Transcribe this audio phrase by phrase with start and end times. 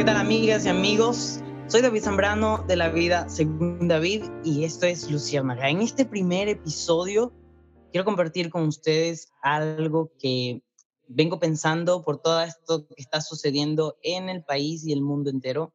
[0.00, 1.40] ¿qué tal amigas y amigos?
[1.66, 5.68] Soy David Zambrano de la vida según David y esto es Luciérnaga.
[5.68, 7.34] En este primer episodio
[7.92, 10.62] quiero compartir con ustedes algo que
[11.06, 15.74] vengo pensando por todo esto que está sucediendo en el país y el mundo entero,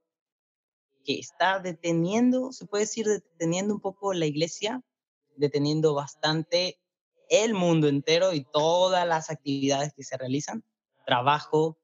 [1.04, 4.82] que está deteniendo, se puede decir, deteniendo un poco la iglesia,
[5.36, 6.80] deteniendo bastante
[7.30, 10.64] el mundo entero y todas las actividades que se realizan,
[11.06, 11.78] trabajo,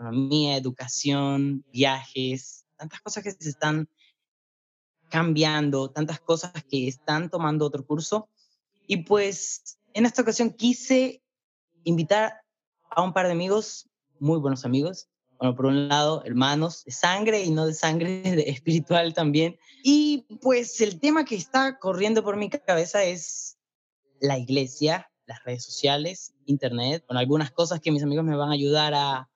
[0.00, 3.88] economía, educación, viajes, tantas cosas que se están
[5.10, 8.28] cambiando, tantas cosas que están tomando otro curso.
[8.86, 11.22] Y pues en esta ocasión quise
[11.84, 12.42] invitar
[12.90, 15.08] a un par de amigos, muy buenos amigos.
[15.38, 19.58] Bueno, por un lado, hermanos de sangre y no de sangre, espiritual también.
[19.82, 23.58] Y pues el tema que está corriendo por mi cabeza es
[24.20, 28.54] la iglesia, las redes sociales, internet, con algunas cosas que mis amigos me van a
[28.54, 29.29] ayudar a,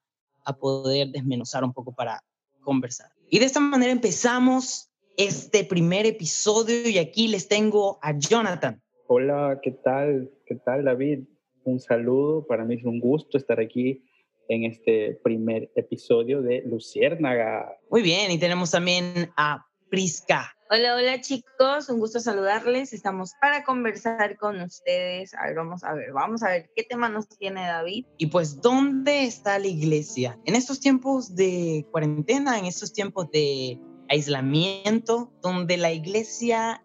[0.45, 2.23] a poder desmenuzar un poco para
[2.63, 3.11] conversar.
[3.31, 8.83] Y de esta manera empezamos este primer episodio y aquí les tengo a Jonathan.
[9.07, 10.31] Hola, ¿qué tal?
[10.47, 11.21] ¿Qué tal David?
[11.65, 14.05] Un saludo, para mí es un gusto estar aquí
[14.49, 17.79] en este primer episodio de Luciérnaga.
[17.91, 20.57] Muy bien, y tenemos también a Prisca.
[20.71, 22.93] Hola, hola chicos, un gusto saludarles.
[22.93, 25.35] Estamos para conversar con ustedes.
[25.35, 28.05] A ver, vamos a ver, vamos a ver qué tema nos tiene David.
[28.19, 30.37] Y pues, ¿dónde está la iglesia?
[30.47, 33.79] En estos tiempos de cuarentena, en estos tiempos de
[34.09, 36.83] aislamiento, donde la iglesia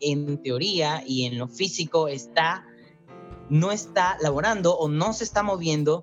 [0.00, 2.66] en teoría y en lo físico está,
[3.48, 6.02] no está laborando o no se está moviendo.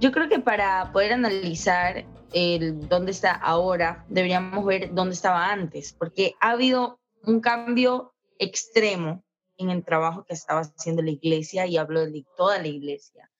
[0.00, 5.92] Yo creo que para poder analizar el dónde está ahora, deberíamos ver dónde estaba antes,
[5.92, 9.24] porque ha habido un cambio extremo
[9.56, 13.30] en el trabajo que estaba haciendo la iglesia, y hablo de toda la iglesia,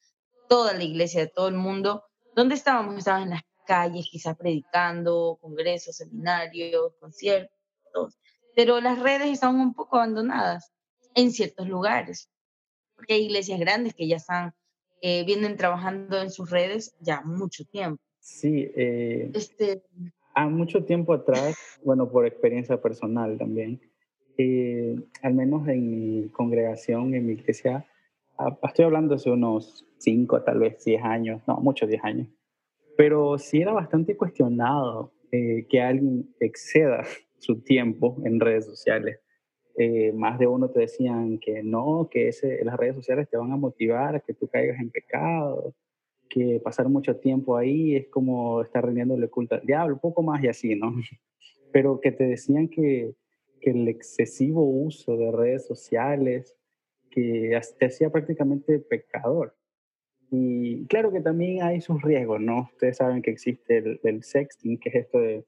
[0.48, 2.04] toda la iglesia, de todo el mundo.
[2.34, 2.96] ¿Dónde estábamos?
[2.96, 8.18] Estábamos en las calles, quizás predicando, congresos, seminarios, conciertos,
[8.54, 10.72] pero las redes estaban un poco abandonadas
[11.14, 12.28] en ciertos lugares,
[12.96, 14.54] porque hay iglesias grandes que ya están,
[15.00, 18.02] eh, vienen trabajando en sus redes ya mucho tiempo.
[18.20, 19.82] Sí, eh, este...
[20.34, 23.80] a mucho tiempo atrás, bueno, por experiencia personal también,
[24.36, 27.86] eh, al menos en mi congregación, en mi iglesia,
[28.38, 32.28] ah, estoy hablando hace unos 5, tal vez 10 años, no, muchos 10 años,
[32.96, 37.04] pero sí era bastante cuestionado eh, que alguien exceda
[37.38, 39.20] su tiempo en redes sociales.
[39.76, 43.52] Eh, más de uno te decían que no, que ese, las redes sociales te van
[43.52, 45.74] a motivar a que tú caigas en pecado,
[46.30, 50.48] que pasar mucho tiempo ahí es como estar rindiéndole culto al diablo, poco más y
[50.48, 50.94] así, ¿no?
[51.72, 53.14] Pero que te decían que,
[53.60, 56.56] que el excesivo uso de redes sociales,
[57.10, 59.56] que te hacía prácticamente pecador.
[60.30, 62.70] Y claro que también hay sus riesgos, ¿no?
[62.72, 65.44] Ustedes saben que existe el, sexting, que es esto de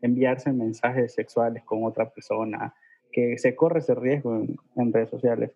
[0.00, 2.74] enviarse mensajes sexuales con otra persona,
[3.12, 5.52] que se corre ese riesgo en, en redes sociales.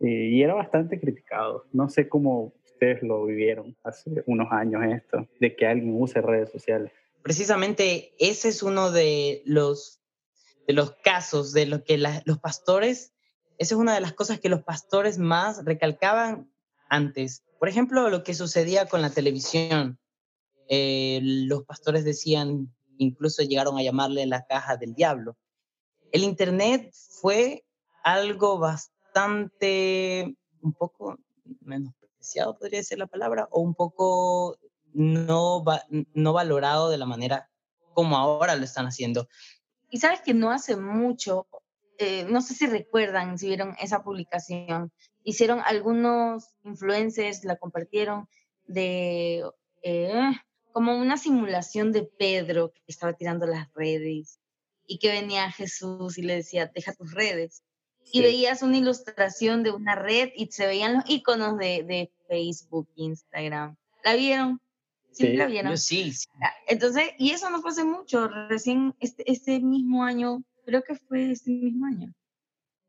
[0.00, 1.64] Y, y era bastante criticado.
[1.72, 6.50] No sé cómo ustedes lo vivieron hace unos años esto, de que alguien use redes
[6.50, 6.92] sociales.
[7.22, 10.00] Precisamente ese es uno de los,
[10.66, 13.14] de los casos de lo que los pastores,
[13.58, 16.50] esa es una de las cosas que los pastores más recalcaban
[16.88, 17.44] antes.
[17.58, 19.98] Por ejemplo, lo que sucedía con la televisión.
[20.68, 25.36] Eh, los pastores decían, incluso llegaron a llamarle la caja del diablo.
[26.10, 27.64] El Internet fue
[28.02, 31.18] algo bastante, un poco
[31.60, 31.94] menos
[32.58, 34.58] podría ser la palabra, o un poco
[34.92, 35.64] no,
[36.14, 37.50] no valorado de la manera
[37.92, 39.28] como ahora lo están haciendo.
[39.90, 41.46] Y sabes que no hace mucho,
[41.98, 44.92] eh, no sé si recuerdan, si vieron esa publicación,
[45.22, 48.28] hicieron algunos influencers, la compartieron
[48.66, 49.44] de
[49.82, 50.32] eh,
[50.72, 54.40] como una simulación de Pedro que estaba tirando las redes
[54.86, 57.62] y que venía Jesús y le decía, deja tus redes
[58.12, 62.88] y veías una ilustración de una red y se veían los iconos de, de Facebook,
[62.96, 63.76] Instagram.
[64.04, 64.60] ¿La vieron?
[65.12, 65.78] Sí, la vieron.
[65.78, 66.12] sí,
[66.42, 70.96] ah, Entonces, y eso no fue hace mucho, recién este, este mismo año, creo que
[70.96, 72.12] fue este mismo año.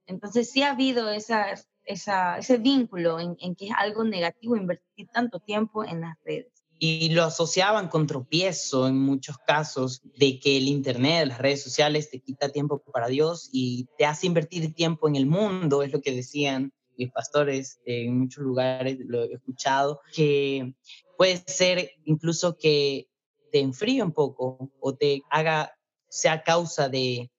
[0.07, 1.45] Entonces sí ha habido esa,
[1.83, 6.54] esa, ese vínculo en, en que es algo negativo invertir tanto tiempo en las redes
[6.79, 12.09] y lo asociaban con tropiezo en muchos casos de que el Internet, las redes sociales
[12.09, 16.01] te quita tiempo para Dios y te hace invertir tiempo en el mundo, es lo
[16.01, 20.73] que decían mis pastores en muchos lugares, lo he escuchado, que
[21.17, 23.09] puede ser incluso que
[23.51, 25.77] te enfríe un poco o te haga,
[26.09, 27.31] sea causa de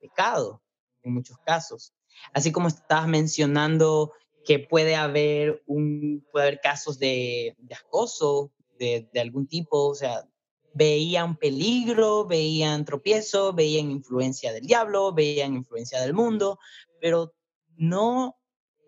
[0.00, 0.62] pecado
[1.02, 1.94] en muchos casos.
[2.34, 4.12] Así como estabas mencionando
[4.44, 10.24] que puede haber, un, puede haber casos de, de acoso de, algún tipo, o sea,
[10.72, 16.58] veían peligro, veían tropiezo, veían influencia del diablo, veían influencia del mundo,
[17.00, 17.34] pero
[17.76, 18.36] no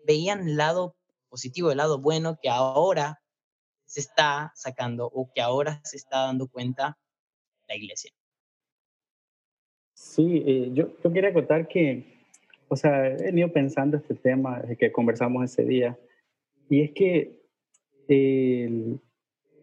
[0.05, 0.95] veían el lado
[1.29, 3.21] positivo, el lado bueno que ahora
[3.85, 6.97] se está sacando o que ahora se está dando cuenta
[7.67, 8.11] la iglesia.
[9.93, 12.25] Sí, eh, yo, yo quería contar que,
[12.67, 15.97] o sea, he venido pensando este tema que conversamos ese día,
[16.69, 17.39] y es que
[18.07, 18.99] el,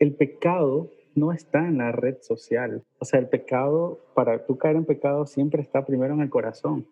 [0.01, 2.83] el pecado no está en la red social.
[2.99, 6.87] O sea, el pecado, para tú caer en pecado, siempre está primero en el corazón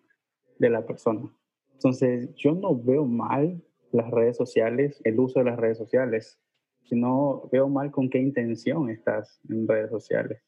[0.59, 1.27] de la persona.
[1.73, 3.61] Entonces, yo no veo mal
[3.91, 6.39] las redes sociales, el uso de las redes sociales,
[6.83, 10.41] sino veo mal con qué intención estás en redes sociales.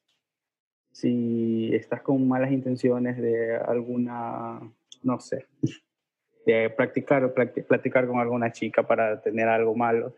[0.92, 4.62] Si estás con malas intenciones de alguna,
[5.02, 5.48] no sé,
[6.46, 10.14] de practicar o platicar con alguna chica para tener algo malo,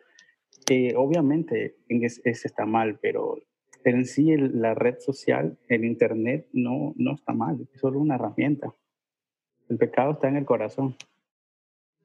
[0.69, 3.37] eh, obviamente ese está mal, pero
[3.83, 8.73] en sí la red social, el Internet, no, no está mal, es solo una herramienta.
[9.69, 10.95] El pecado está en el corazón.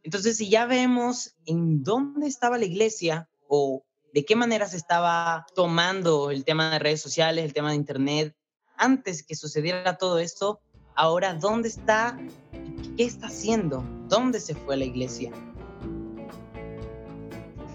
[0.02, 3.84] Entonces, si ya vemos en dónde estaba la iglesia o
[4.14, 8.34] de qué manera se estaba tomando el tema de redes sociales, el tema de Internet,
[8.76, 10.61] antes que sucediera todo esto,
[10.94, 12.19] ahora, ¿dónde está?
[12.96, 13.84] ¿Qué está haciendo?
[14.08, 15.31] ¿Dónde se fue la iglesia?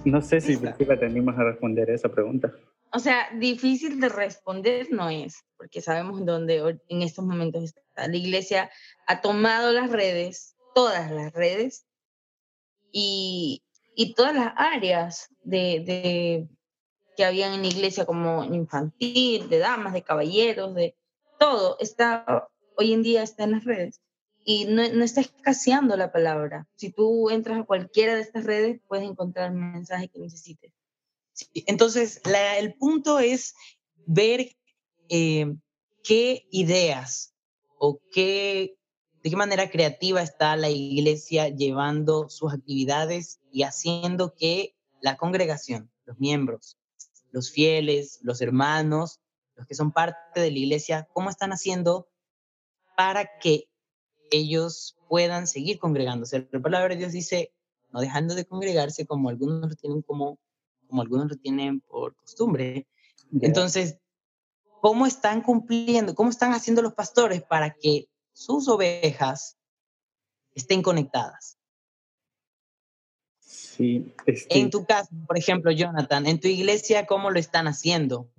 [0.05, 2.51] No sé si Priscila te animas a responder esa pregunta.
[2.91, 8.07] O sea, difícil de responder no es, porque sabemos dónde en estos momentos está.
[8.07, 8.69] La iglesia
[9.07, 11.85] ha tomado las redes, todas las redes,
[12.91, 13.63] y,
[13.95, 16.47] y todas las áreas de, de,
[17.15, 20.95] que habían en la iglesia, como infantil, de damas, de caballeros, de
[21.39, 22.47] todo, está,
[22.77, 24.02] hoy en día está en las redes
[24.45, 26.67] y no, no, está escaseando la palabra.
[26.75, 30.73] Si tú entras a cualquiera de estas redes, puedes encontrar el mensaje que necesites.
[31.53, 32.21] entonces,
[32.57, 33.53] el punto es
[34.05, 34.55] ver
[35.09, 35.55] eh,
[36.03, 37.33] qué ideas
[37.77, 38.77] o qué,
[39.23, 45.91] de qué manera creativa está la iglesia llevando sus actividades y haciendo que la congregación,
[46.05, 46.77] los miembros,
[47.31, 49.19] los fieles, los hermanos,
[49.55, 52.07] los que son parte de la iglesia, cómo están haciendo
[52.95, 53.67] para que
[54.33, 56.47] ellos puedan seguir congregándose.
[56.51, 57.51] La palabra de Dios dice,
[57.91, 60.39] no dejando de congregarse como algunos lo tienen como,
[60.87, 62.87] como algunos lo tienen por costumbre.
[63.41, 63.97] Entonces,
[64.81, 69.57] ¿cómo están cumpliendo, cómo están haciendo los pastores para que sus ovejas
[70.55, 71.57] estén conectadas?
[73.39, 78.29] Sí, este En tu caso, por ejemplo, Jonathan, en tu iglesia, ¿cómo lo están haciendo?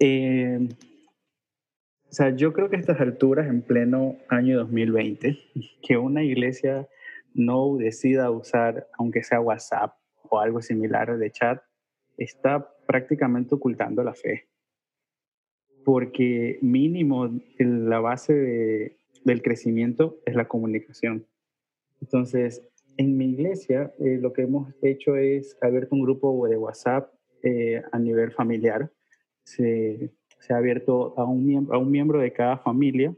[0.00, 0.68] Eh,
[2.10, 5.38] o sea, yo creo que a estas alturas, en pleno año 2020,
[5.86, 6.88] que una iglesia
[7.34, 9.94] no decida usar, aunque sea WhatsApp
[10.30, 11.62] o algo similar de chat,
[12.16, 14.48] está prácticamente ocultando la fe.
[15.84, 21.26] Porque mínimo la base del crecimiento es la comunicación.
[22.00, 22.62] Entonces,
[22.96, 27.12] en mi iglesia eh, lo que hemos hecho es abierto un grupo de WhatsApp
[27.42, 28.90] eh, a nivel familiar.
[29.44, 33.14] Se, se ha abierto a un, miembro, a un miembro de cada familia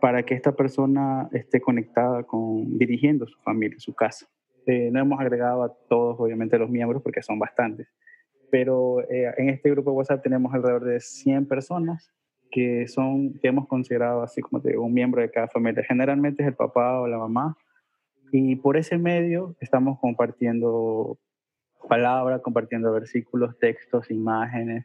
[0.00, 4.26] para que esta persona esté conectada con dirigiendo su familia, su casa.
[4.66, 7.88] Eh, no hemos agregado a todos, obviamente, los miembros porque son bastantes,
[8.50, 12.12] pero eh, en este grupo de WhatsApp tenemos alrededor de 100 personas
[12.50, 15.82] que son que hemos considerado así como te un miembro de cada familia.
[15.84, 17.56] Generalmente es el papá o la mamá
[18.30, 21.18] y por ese medio estamos compartiendo
[21.88, 24.84] palabras, compartiendo versículos, textos, imágenes,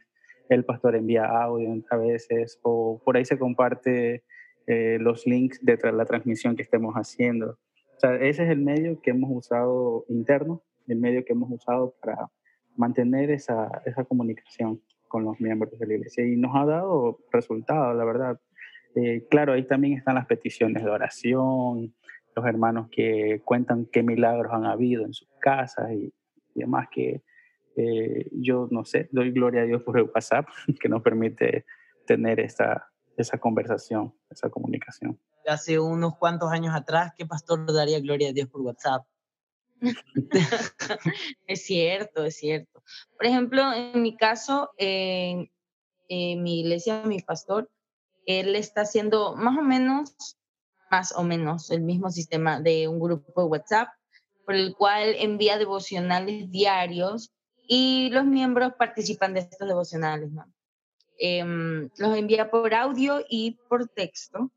[0.50, 4.24] el pastor envía audio a veces o por ahí se comparte
[4.66, 7.52] eh, los links de la transmisión que estemos haciendo.
[7.96, 11.96] O sea, ese es el medio que hemos usado interno, el medio que hemos usado
[12.02, 12.30] para
[12.76, 17.96] mantener esa, esa comunicación con los miembros de la iglesia y nos ha dado resultados,
[17.96, 18.40] la verdad.
[18.96, 21.94] Eh, claro, ahí también están las peticiones de oración,
[22.36, 26.14] los hermanos que cuentan qué milagros han habido en sus casas y,
[26.54, 27.22] y demás que
[27.80, 30.48] eh, yo no sé, doy gloria a Dios por el WhatsApp
[30.82, 31.64] que nos permite
[32.08, 35.20] tener esa, esa conversación, esa comunicación.
[35.46, 39.06] Hace unos cuantos años atrás, ¿qué pastor daría gloria a Dios por WhatsApp?
[41.46, 42.82] es cierto, es cierto.
[43.16, 45.48] Por ejemplo, en mi caso, en
[46.10, 47.70] mi iglesia, mi pastor,
[48.26, 50.16] él está haciendo más o menos,
[50.90, 53.90] más o menos el mismo sistema de un grupo de WhatsApp,
[54.46, 57.32] por el cual envía devocionales diarios
[57.68, 60.32] y los miembros participan de estos devocionales.
[60.32, 60.46] ¿no?
[61.20, 64.52] Em, los envía por audio y por texto.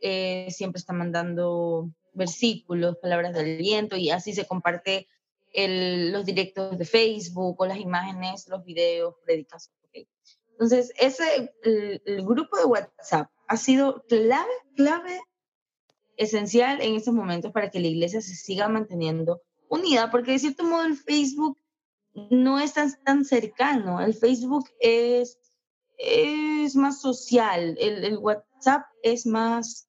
[0.00, 5.08] Eh, siempre está mandando versículos, palabras del aliento y así se comparte
[5.52, 9.70] el, los directos de Facebook o las imágenes, los videos, predicas.
[10.58, 15.20] Entonces, ese, el, grupo de WhatsApp ha sido clave, clave,
[16.16, 20.64] esencial en estos momentos para que la iglesia se siga manteniendo unida, porque de cierto
[20.64, 21.57] modo el Facebook
[22.30, 25.38] no es tan, tan cercano, el Facebook es,
[25.96, 29.88] es más social, el, el WhatsApp es más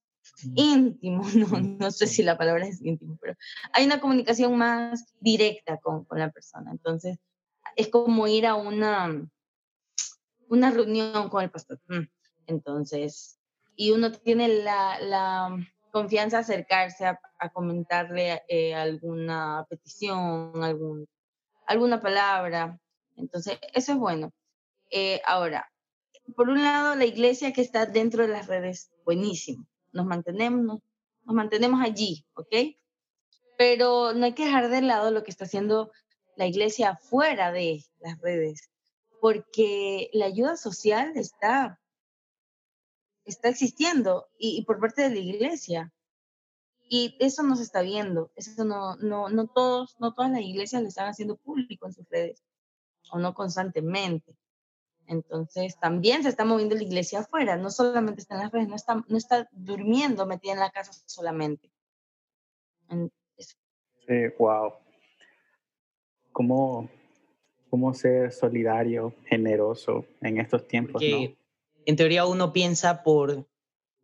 [0.55, 3.35] íntimo, no, no sé si la palabra es íntimo, pero
[3.73, 6.71] hay una comunicación más directa con, con la persona.
[6.71, 7.17] Entonces,
[7.75, 9.27] es como ir a una,
[10.47, 11.79] una reunión con el pastor.
[11.87, 12.07] Mm.
[12.47, 13.39] Entonces,
[13.75, 15.57] y uno tiene la, la
[15.91, 21.07] confianza de acercarse a, a comentarle eh, alguna petición, algún,
[21.69, 22.79] alguna palabra.
[23.15, 24.31] Entonces, eso es bueno.
[24.91, 25.71] Eh, ahora,
[26.35, 30.81] por un lado, la iglesia que está dentro de las redes, buenísimo nos mantenemos, nos,
[31.35, 32.55] mantenemos allí, ¿ok?
[33.57, 35.91] Pero no hay que dejar de lado lo que está haciendo
[36.35, 38.69] la iglesia fuera de las redes,
[39.19, 41.79] porque la ayuda social está,
[43.25, 45.91] está existiendo y, por parte de la iglesia.
[46.91, 50.81] Y eso no se está viendo, eso no, no, no, todos, no todas las iglesias
[50.81, 52.43] lo están haciendo público en sus redes,
[53.11, 54.35] o no constantemente.
[55.05, 58.75] Entonces, también se está moviendo la iglesia afuera, no solamente está en las redes, no
[58.75, 61.71] está, no está durmiendo metida en la casa solamente.
[63.37, 64.73] Sí, wow.
[66.31, 66.89] ¿Cómo,
[67.69, 71.03] ¿Cómo ser solidario, generoso en estos tiempos?
[71.03, 73.47] En teoría uno piensa por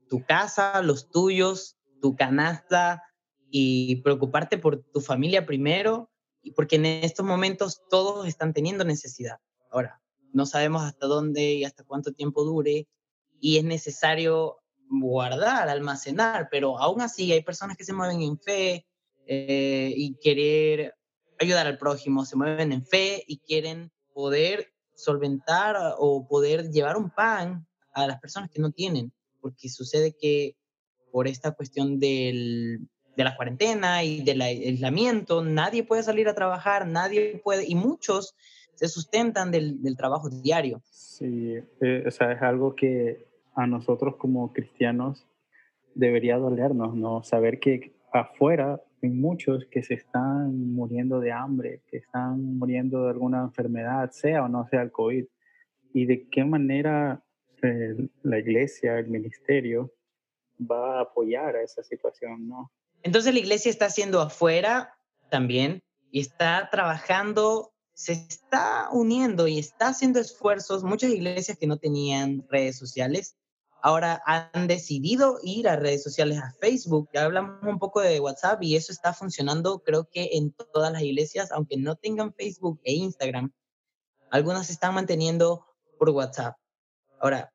[0.08, 1.75] tu casa, los tuyos,
[2.06, 3.02] tu canasta
[3.50, 6.12] y preocuparte por tu familia primero,
[6.56, 9.40] porque en estos momentos todos están teniendo necesidad.
[9.72, 12.88] Ahora, no sabemos hasta dónde y hasta cuánto tiempo dure
[13.40, 14.58] y es necesario
[14.88, 18.86] guardar, almacenar, pero aún así hay personas que se mueven en fe
[19.26, 20.94] eh, y querer
[21.40, 27.10] ayudar al prójimo, se mueven en fe y quieren poder solventar o poder llevar un
[27.10, 30.56] pan a las personas que no tienen, porque sucede que
[31.16, 36.86] por esta cuestión del, de la cuarentena y del aislamiento, nadie puede salir a trabajar,
[36.86, 38.36] nadie puede, y muchos
[38.74, 40.82] se sustentan del, del trabajo diario.
[40.92, 45.26] Sí, eh, o sea, es algo que a nosotros como cristianos
[45.94, 47.24] debería dolernos, ¿no?
[47.24, 53.12] Saber que afuera hay muchos que se están muriendo de hambre, que están muriendo de
[53.12, 55.24] alguna enfermedad, sea o no sea el COVID,
[55.94, 57.24] y de qué manera
[57.62, 59.95] eh, la iglesia, el ministerio,
[60.60, 62.72] va a apoyar a esa situación, ¿no?
[63.04, 64.98] Entonces la iglesia está haciendo afuera
[65.30, 70.84] también y está trabajando se está uniendo y está haciendo esfuerzos.
[70.84, 73.38] Muchas iglesias que no tenían redes sociales
[73.86, 77.08] ahora han decidido ir a redes sociales, a Facebook.
[77.14, 81.04] Ya hablamos un poco de WhatsApp y eso está funcionando creo que en todas las
[81.04, 83.54] iglesias, aunque no tengan Facebook e Instagram.
[84.32, 85.68] Algunas se están manteniendo
[86.00, 86.58] por WhatsApp.
[87.20, 87.54] Ahora,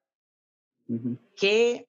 [1.34, 1.88] ¿qué...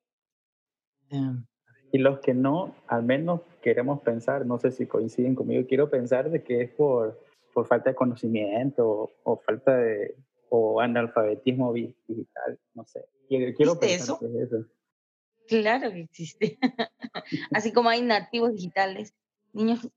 [1.12, 1.46] Em,
[1.92, 6.30] y los que no, al menos queremos pensar, no sé si coinciden conmigo, quiero pensar
[6.30, 7.20] de que es por
[7.54, 10.16] por falta de conocimiento o, falta de
[10.50, 13.06] o analfabetismo digital, no sé.
[13.28, 14.20] Quiero, pensar eso?
[14.42, 14.66] eso.
[15.48, 16.58] Claro que existe.
[17.54, 19.14] Así como hay nativos digitales,
[19.54, 19.90] niños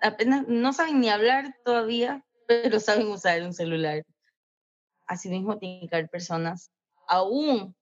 [0.00, 4.04] apenas no saben ni hablar todavía, pero saben usar un celular.
[5.06, 6.70] Asimismo, tiene que haber personas
[7.06, 7.74] aún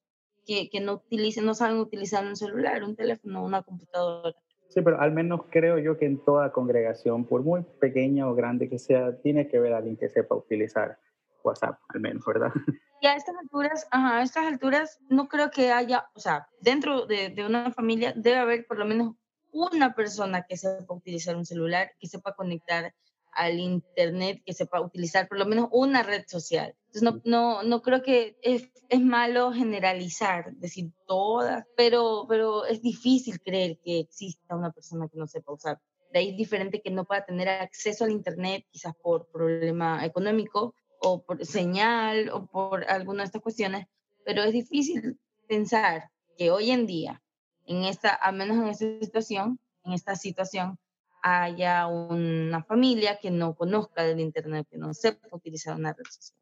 [0.51, 4.35] que, que no utilicen, no saben utilizar un celular, un teléfono, una computadora.
[4.67, 8.69] Sí, pero al menos creo yo que en toda congregación, por muy pequeña o grande
[8.69, 10.99] que sea, tiene que haber alguien que sepa utilizar
[11.45, 12.51] WhatsApp, al menos, ¿verdad?
[13.03, 17.07] Y a estas alturas, ajá, a estas alturas no creo que haya, o sea, dentro
[17.07, 19.15] de, de una familia debe haber por lo menos
[19.53, 22.93] una persona que sepa utilizar un celular, que sepa conectar
[23.33, 26.75] al Internet, que sepa utilizar por lo menos una red social.
[26.87, 32.83] Entonces, no, no, no creo que es, es, malo generalizar, decir todas, pero, pero es
[32.83, 35.81] difícil creer que exista una persona que no sepa usar.
[36.13, 40.75] De ahí es diferente que no pueda tener acceso al Internet, quizás por problema económico
[41.01, 43.87] o por señal o por alguna de estas cuestiones,
[44.25, 45.19] pero es difícil
[45.49, 47.23] pensar que hoy en día,
[47.67, 50.79] en esta, al menos en esta situación, en esta situación,
[51.23, 56.41] haya una familia que no conozca del Internet, que no sepa utilizar una red social.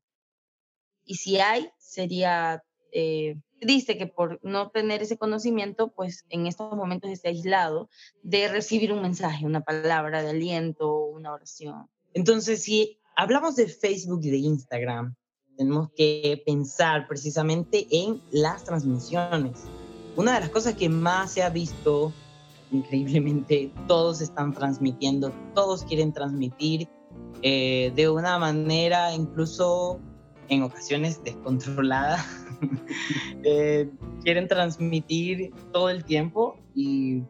[1.05, 6.77] Y si hay, sería eh, triste que por no tener ese conocimiento, pues en estos
[6.77, 7.89] momentos esté aislado
[8.23, 11.89] de recibir un mensaje, una palabra de aliento, una oración.
[12.15, 15.15] Entonces, si hablamos de Facebook y de Instagram,
[15.57, 19.65] tenemos que pensar precisamente en las transmisiones.
[20.17, 22.13] Una de las cosas que más se ha visto
[22.71, 26.89] increíblemente todos están transmitiendo, todos quieren transmitir
[27.43, 30.01] eh, de una manera incluso
[30.49, 32.25] en ocasiones descontrolada,
[33.45, 33.91] eh,
[34.23, 37.23] quieren transmitir todo el tiempo y,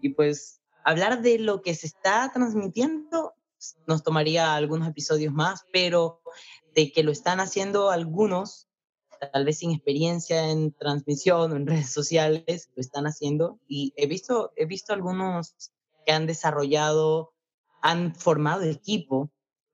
[0.00, 3.34] y pues hablar de lo que se está transmitiendo
[3.86, 6.20] nos tomaría algunos episodios más, pero
[6.74, 8.68] de que lo están haciendo algunos,
[9.30, 13.58] tal vez sin experiencia en transmisión o en redes sociales, lo están haciendo.
[13.68, 15.54] Y he visto, he visto algunos
[16.04, 17.32] que han desarrollado,
[17.80, 19.30] han formado equipo.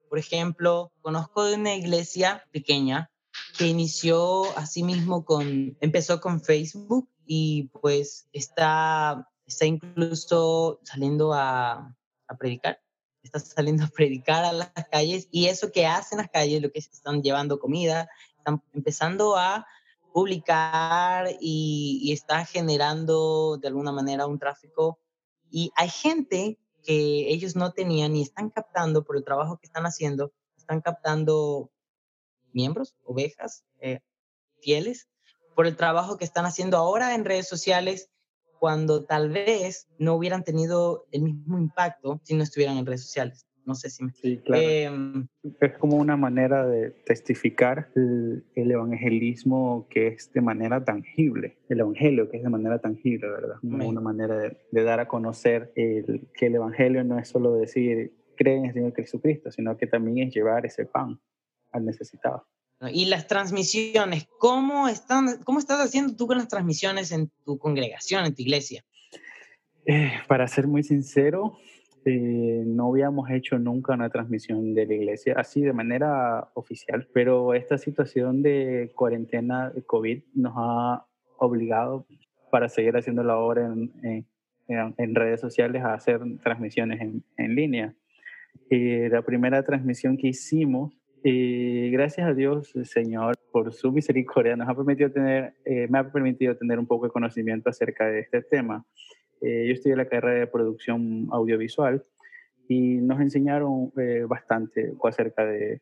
[0.08, 3.10] Por ejemplo, conozco de una iglesia pequeña
[3.56, 11.96] que inició así mismo con, empezó con Facebook y pues está, está incluso saliendo a,
[12.26, 12.80] a predicar
[13.22, 16.78] está saliendo a predicar a las calles y eso que hacen las calles, lo que
[16.78, 18.08] están llevando comida,
[18.40, 19.66] están empezando a
[20.12, 24.98] publicar y, y está generando de alguna manera un tráfico.
[25.50, 29.84] Y hay gente que ellos no tenían y están captando por el trabajo que están
[29.84, 31.70] haciendo, están captando
[32.52, 34.00] miembros, ovejas, eh,
[34.60, 35.08] fieles,
[35.54, 38.10] por el trabajo que están haciendo ahora en redes sociales
[38.58, 43.46] cuando tal vez no hubieran tenido el mismo impacto si no estuvieran en redes sociales.
[43.70, 44.12] No sé si me...
[44.14, 44.62] Sí, claro.
[44.64, 45.28] Em,
[45.60, 52.28] es como una manera de testificar el, evangelismo que es de manera tangible, el evangelio
[52.28, 53.58] que es de manera tangible, ¿verdad?
[53.62, 58.64] Una manera de, dar a conocer el, que el evangelio no es solo decir creen
[58.64, 61.20] en el Señor Jesucristo, sino que también es llevar ese pan
[61.70, 62.48] al necesitado.
[62.92, 68.24] Y las transmisiones, ¿cómo, están, ¿cómo estás haciendo tú con las transmisiones en tu congregación,
[68.24, 68.84] en tu iglesia?
[69.86, 71.56] Eh, para ser muy sincero,
[72.04, 77.54] eh, no habíamos hecho nunca una transmisión de la iglesia así de manera oficial, pero
[77.54, 81.06] esta situación de cuarentena de COVID nos ha
[81.38, 82.06] obligado
[82.50, 84.26] para seguir haciendo la obra en,
[84.68, 87.94] en, redes sociales a hacer transmisiones en, en línea.
[88.70, 94.68] Eh, la primera transmisión que hicimos y gracias a Dios, Señor, por su misericordia, nos
[94.68, 98.42] ha permitido tener, eh, me ha permitido tener un poco de conocimiento acerca de este
[98.42, 98.86] tema.
[99.40, 102.04] Eh, yo estudié la carrera de producción audiovisual
[102.68, 105.80] y nos enseñaron eh, bastante acerca de,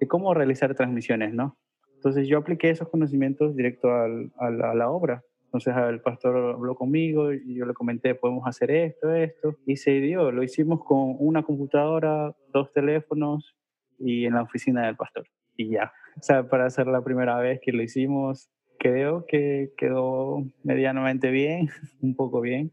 [0.00, 1.56] de, cómo realizar transmisiones, ¿no?
[1.94, 5.22] Entonces yo apliqué esos conocimientos directo al, a la obra.
[5.44, 9.92] Entonces el pastor habló conmigo y yo le comenté, podemos hacer esto, esto, y se
[9.92, 10.30] dio.
[10.30, 13.56] Lo hicimos con una computadora, dos teléfonos
[13.98, 15.26] y en la oficina del pastor.
[15.56, 20.44] Y ya, o sea, para hacer la primera vez que lo hicimos, creo que quedó
[20.62, 21.68] medianamente bien,
[22.02, 22.72] un poco bien.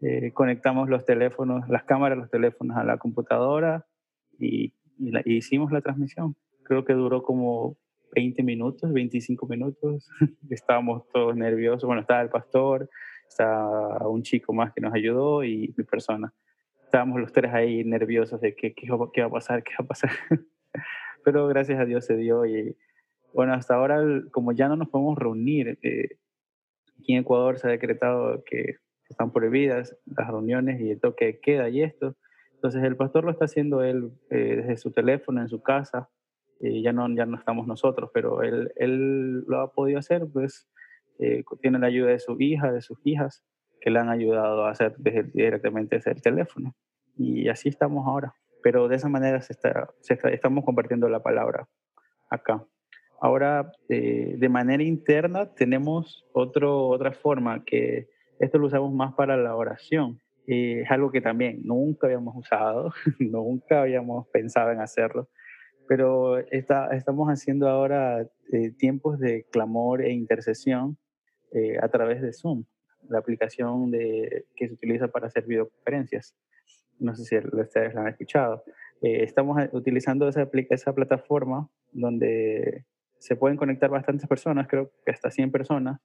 [0.00, 3.86] Eh, conectamos los teléfonos, las cámaras, los teléfonos a la computadora
[4.38, 4.74] y,
[5.24, 6.36] hicimos la transmisión.
[6.64, 7.76] Creo que duró como
[8.14, 10.08] 20 minutos, 25 minutos.
[10.50, 11.84] Estábamos todos nerviosos.
[11.84, 12.90] Bueno, estaba el pastor,
[13.28, 16.32] estaba un chico más que nos ayudó y mi persona.
[16.82, 19.88] Estábamos los tres ahí nerviosos de qué, qué, qué va a pasar, qué va a
[19.88, 20.10] pasar.
[21.24, 22.76] pero gracias a Dios se dio y
[23.32, 26.18] bueno, hasta ahora como ya no nos podemos reunir, eh,
[26.98, 28.76] aquí en Ecuador se ha decretado que
[29.08, 32.16] están prohibidas las reuniones y el toque de queda y esto,
[32.54, 36.08] entonces el pastor lo está haciendo él eh, desde su teléfono, en su casa,
[36.60, 40.68] y ya no, ya no estamos nosotros, pero él, él lo ha podido hacer, pues
[41.20, 43.44] eh, tiene la ayuda de su hija, de sus hijas,
[43.80, 46.74] que le han ayudado a hacer directamente desde el teléfono.
[47.16, 49.88] Y así estamos ahora pero de esa manera se está,
[50.30, 51.68] estamos compartiendo la palabra
[52.30, 52.64] acá.
[53.20, 59.36] Ahora, eh, de manera interna, tenemos otro, otra forma que esto lo usamos más para
[59.36, 60.20] la oración.
[60.46, 65.28] Eh, es algo que también nunca habíamos usado, nunca habíamos pensado en hacerlo,
[65.86, 70.96] pero está, estamos haciendo ahora eh, tiempos de clamor e intercesión
[71.80, 72.64] a través de Zoom,
[73.08, 76.36] la aplicación de, que se utiliza para hacer videoconferencias
[76.98, 78.64] no sé si ustedes la han escuchado.
[79.00, 82.84] Eh, estamos utilizando esa, esa plataforma donde
[83.18, 86.00] se pueden conectar bastantes personas, creo que hasta 100 personas,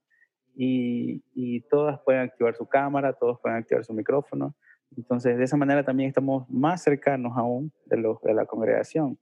[0.55, 4.55] y, y, todas pueden activar su cámara, todos pueden activar su micrófono.
[4.95, 9.17] Entonces, de esa manera también estamos más cercanos aún de, los, de la congregación.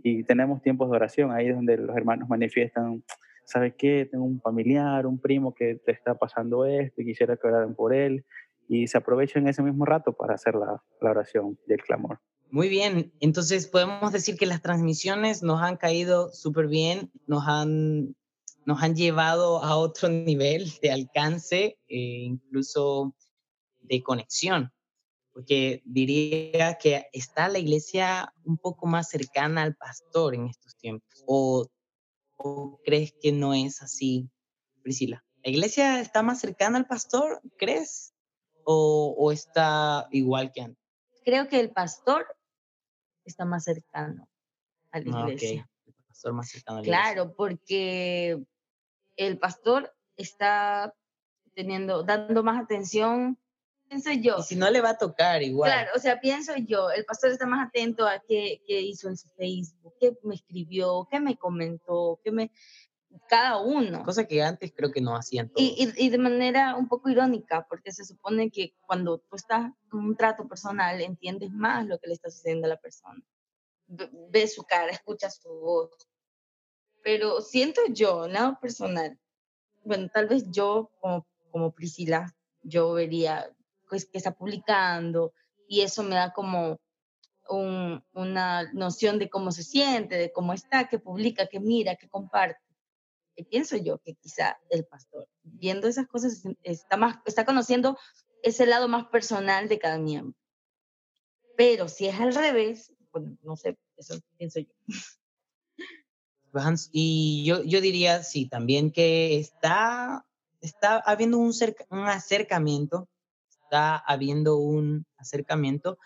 [0.00, 3.02] Y tenemos tiempos de oración, ahí donde los hermanos manifiestan,
[3.44, 4.06] ¿sabes qué?
[4.08, 7.92] Tengo un familiar, un primo que te está pasando esto y quisiera que oraran por
[7.92, 8.24] él
[8.68, 12.20] y se aprovecha en ese mismo rato para hacer la, la oración y el clamor.
[12.50, 18.16] Muy bien, entonces podemos decir que las transmisiones nos han caído súper bien, nos han,
[18.64, 23.14] nos han llevado a otro nivel de alcance, e incluso
[23.80, 24.72] de conexión,
[25.32, 31.24] porque diría que está la iglesia un poco más cercana al pastor en estos tiempos.
[31.26, 31.66] ¿O,
[32.36, 34.28] o crees que no es así,
[34.82, 35.24] Priscila?
[35.44, 38.14] ¿La iglesia está más cercana al pastor, crees?
[38.70, 40.84] o, está igual que antes?
[41.24, 42.26] Creo que el pastor
[43.28, 44.28] está más cercano
[44.90, 45.68] a la ah, iglesia.
[46.08, 46.82] pastor más cercano.
[46.82, 48.42] claro, porque
[49.16, 50.94] el pastor está
[51.54, 53.38] teniendo, dando más atención,
[53.88, 54.36] pienso yo.
[54.38, 55.70] Y si no le va a tocar igual.
[55.70, 59.16] Claro, o sea, pienso yo, el pastor está más atento a qué, qué hizo en
[59.16, 62.52] su Facebook, qué me escribió, qué me comentó, qué me
[63.28, 64.04] cada uno.
[64.04, 65.50] Cosa que antes creo que no hacían.
[65.56, 69.72] Y, y, y, de manera un poco irónica, porque se supone que cuando tú estás
[69.92, 73.22] en un trato personal, entiendes más lo que le está sucediendo a la persona.
[73.86, 75.90] Ves su cara, escuchas su voz.
[77.02, 79.18] Pero siento yo, lado personal,
[79.84, 83.50] bueno, tal vez yo como, como Priscila, yo vería
[83.88, 85.32] pues, que está publicando
[85.68, 86.78] y eso me da como
[87.48, 92.08] un, una noción de cómo se siente, de cómo está, que publica, que mira, que
[92.08, 92.67] comparte
[93.44, 97.98] pienso yo que quizá el pastor, viendo esas cosas, está, más, está conociendo
[98.42, 100.34] ese lado más personal de cada miembro.
[101.56, 104.72] Pero si es al revés, bueno, no sé, eso pienso yo.
[106.92, 110.26] Y yo, yo diría, sí, también que está,
[110.60, 111.52] está habiendo un,
[111.90, 113.08] un acercamiento,
[113.48, 115.98] está habiendo un acercamiento,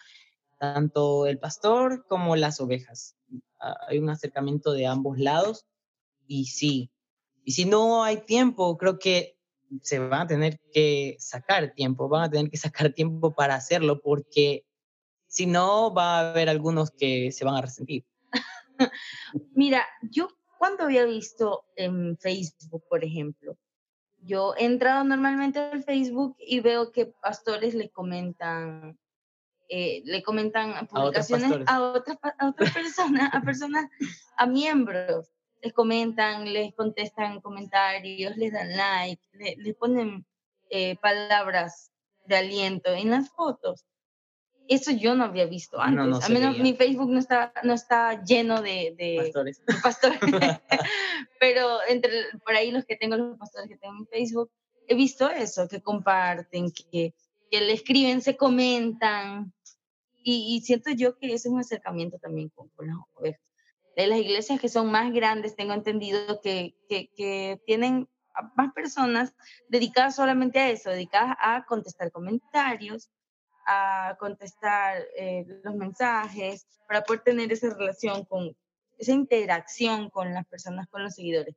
[0.59, 3.17] tanto el pastor como las ovejas.
[3.89, 5.67] Hay un acercamiento de ambos lados
[6.27, 6.91] y sí,
[7.45, 9.37] y si no hay tiempo, creo que
[9.81, 14.01] se van a tener que sacar tiempo, van a tener que sacar tiempo para hacerlo,
[14.01, 14.65] porque
[15.27, 18.05] si no, va a haber algunos que se van a resentir.
[19.55, 20.29] Mira, yo
[20.59, 23.57] cuando había visto en Facebook, por ejemplo,
[24.25, 28.97] yo he entrado normalmente al Facebook y veo que pastores le comentan,
[29.69, 33.87] eh, le comentan publicaciones a otras, a otras personas, a personas,
[34.37, 40.27] a miembros les comentan, les contestan comentarios, les dan like, les, ponen
[40.71, 41.93] eh, palabras
[42.27, 43.87] de aliento en las fotos.
[44.69, 46.25] Eso yo no había visto antes.
[46.25, 49.63] a menos mi Facebook no está, no está lleno de, pastores.
[49.83, 50.19] pastores.
[51.41, 52.11] Pero entre
[52.45, 54.51] por ahí los que tengo, los pastores que tengo en Facebook,
[54.89, 57.15] he visto eso, que comparten, que,
[57.51, 59.53] que le escriben, se comentan.
[60.25, 63.52] Y, siento yo que ese es un acercamiento también con, con las ovejas
[63.97, 68.09] de las iglesias que son más grandes, tengo entendido que, que, tienen
[68.57, 69.35] más personas
[69.69, 73.11] dedicadas solamente a eso, dedicadas a contestar comentarios,
[73.67, 78.57] a contestar eh, los mensajes, para poder tener esa relación con,
[78.99, 81.55] esa interacción con las personas, con los seguidores,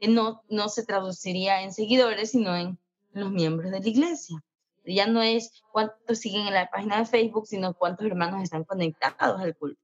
[0.00, 2.78] que no, no se traduciría en seguidores, sino en
[3.12, 4.42] los miembros de la iglesia.
[4.84, 9.40] Ya no es cuántos siguen en la página de Facebook, sino cuántos hermanos están conectados
[9.40, 9.80] al culto,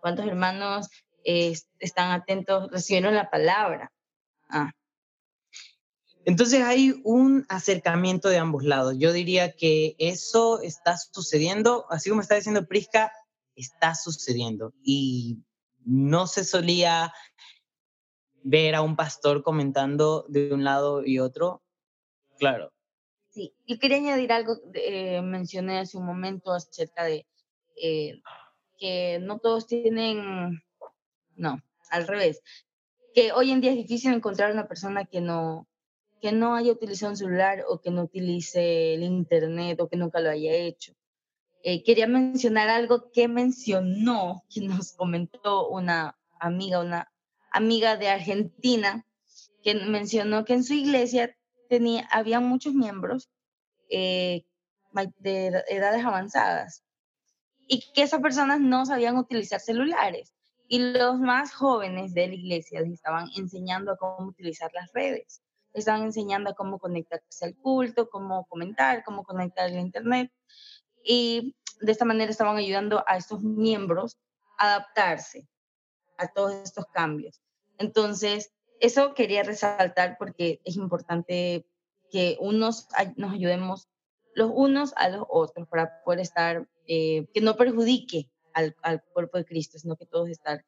[0.00, 0.88] cuántos hermanos
[1.24, 3.90] están atentos, recibieron la palabra.
[4.48, 4.70] Ah.
[6.24, 8.94] Entonces hay un acercamiento de ambos lados.
[8.98, 13.12] Yo diría que eso está sucediendo, así como está diciendo Prisca,
[13.56, 14.72] está sucediendo.
[14.82, 15.38] Y
[15.84, 17.12] no se solía
[18.42, 21.62] ver a un pastor comentando de un lado y otro.
[22.38, 22.72] Claro.
[23.30, 27.26] Sí, y quería añadir algo, eh, mencioné hace un momento acerca de
[27.76, 28.20] eh,
[28.78, 30.62] que no todos tienen
[31.36, 32.42] no, al revés.
[33.14, 35.68] Que hoy en día es difícil encontrar una persona que no,
[36.20, 40.20] que no haya utilizado un celular o que no utilice el internet o que nunca
[40.20, 40.92] lo haya hecho.
[41.62, 47.10] Eh, quería mencionar algo que mencionó, que nos comentó una amiga, una
[47.50, 49.06] amiga de Argentina,
[49.62, 51.36] que mencionó que en su iglesia
[51.68, 53.30] tenía, había muchos miembros
[53.88, 54.44] eh,
[55.18, 56.84] de edades avanzadas
[57.66, 60.34] y que esas personas no sabían utilizar celulares.
[60.74, 65.40] Y los más jóvenes de la iglesia les estaban enseñando a cómo utilizar las redes,
[65.72, 70.32] les estaban enseñando a cómo conectarse al culto, cómo comentar, cómo conectar el internet.
[71.04, 74.18] Y de esta manera estaban ayudando a estos miembros
[74.58, 75.46] a adaptarse
[76.18, 77.40] a todos estos cambios.
[77.78, 81.68] Entonces, eso quería resaltar porque es importante
[82.10, 83.86] que unos nos ayudemos
[84.34, 89.44] los unos a los otros para poder estar, eh, que no perjudique al, cuerpo de
[89.44, 90.64] Cristo, sino que todos estar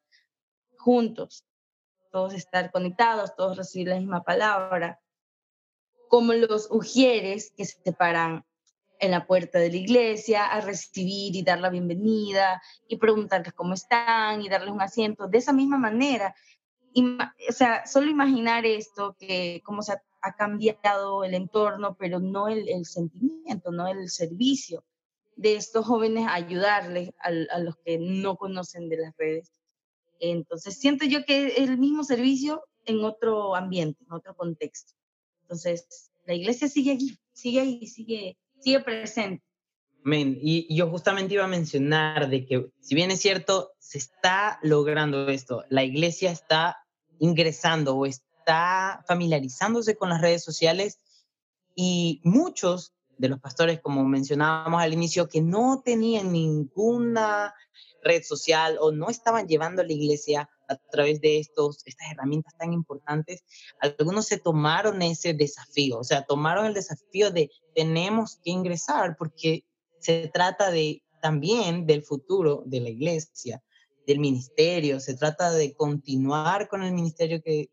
[0.77, 1.45] juntos,
[2.11, 5.01] todos estar conectados, todos recibir la misma palabra,
[6.09, 8.45] como los ujieres que se paran
[8.99, 13.73] en la puerta de la iglesia a recibir y dar la bienvenida y preguntarles cómo
[13.73, 15.27] están y darles un asiento.
[15.27, 16.33] De esa misma manera,
[17.49, 20.01] o sea, solo imaginar esto, que cómo se ha,
[20.35, 24.83] cambiado el entorno, pero no el, sentimiento, no el servicio
[25.37, 29.51] de estos jóvenes ayudarles a, a, los que no conocen de las redes.
[30.19, 34.93] Entonces, siento yo que el mismo servicio en otro ambiente, en otro contexto.
[35.43, 39.43] Entonces, la iglesia sigue allí, sigue ahí, sigue, sigue presente.
[40.09, 45.27] Y yo justamente iba a mencionar de que, si bien es cierto, se está logrando
[45.27, 46.77] esto, la iglesia está
[47.19, 50.99] ingresando o está familiarizándose con las redes sociales
[51.75, 57.53] y muchos de los pastores, como mencionábamos al inicio, que no tenían ninguna
[58.03, 62.55] red social o no estaban llevando a la iglesia a través de estos, estas herramientas
[62.57, 63.43] tan importantes,
[63.79, 69.65] algunos se tomaron ese desafío, o sea, tomaron el desafío de tenemos que ingresar porque
[69.99, 73.63] se trata de también del futuro de la iglesia,
[74.05, 77.69] del ministerio, se trata de continuar con el ministerio que,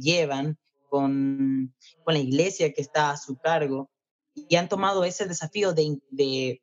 [0.00, 3.90] llevan, con, con, la iglesia que está a su cargo,
[4.36, 6.62] y han tomado ese desafío de, de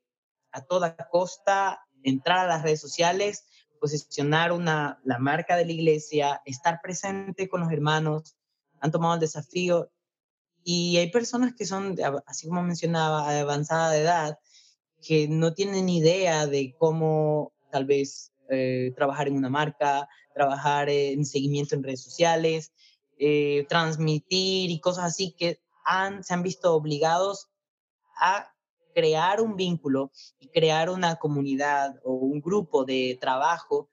[0.51, 3.45] a toda costa entrar a las redes sociales,
[3.79, 8.37] posicionar una, la marca de la iglesia, estar presente con los hermanos,
[8.79, 9.91] han tomado el desafío.
[10.63, 14.39] Y hay personas que son, así como mencionaba, de avanzada edad,
[15.01, 21.25] que no tienen idea de cómo tal vez eh, trabajar en una marca, trabajar en
[21.25, 22.71] seguimiento en redes sociales,
[23.17, 27.49] eh, transmitir y cosas así que han, se han visto obligados
[28.15, 28.53] a
[28.93, 33.89] crear un vínculo y crear una comunidad o un grupo de trabajo,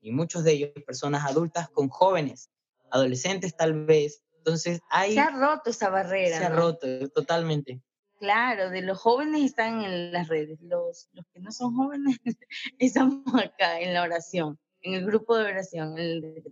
[0.00, 2.50] y muchos de ellos personas adultas con jóvenes,
[2.90, 4.22] adolescentes tal vez.
[4.36, 5.14] Entonces hay...
[5.14, 6.38] Se ha roto esa barrera.
[6.38, 7.82] Se ha roto totalmente.
[8.18, 12.18] Claro, de los jóvenes están en las redes, los, los que no son jóvenes
[12.78, 15.94] estamos acá en la oración, en el grupo de oración,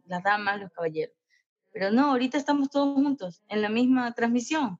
[0.04, 1.16] las damas, los caballeros.
[1.72, 4.78] Pero no, ahorita estamos todos juntos en la misma transmisión.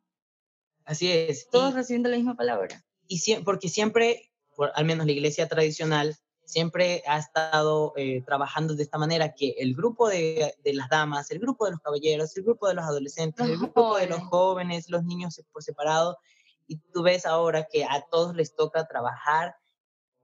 [0.86, 1.48] Así es.
[1.50, 7.02] Todos recibiendo la misma palabra y porque siempre, por, al menos la iglesia tradicional, siempre
[7.06, 11.40] ha estado eh, trabajando de esta manera, que el grupo de, de, las damas, el
[11.40, 15.04] grupo de los caballeros, el grupo de los adolescentes, el grupo de los jóvenes, los
[15.04, 16.18] niños por separado,
[16.68, 19.56] y tú ves ahora que a todos les toca trabajar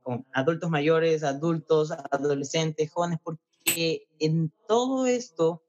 [0.01, 5.63] con adultos mayores, adultos, adolescentes, jóvenes, porque en todo esto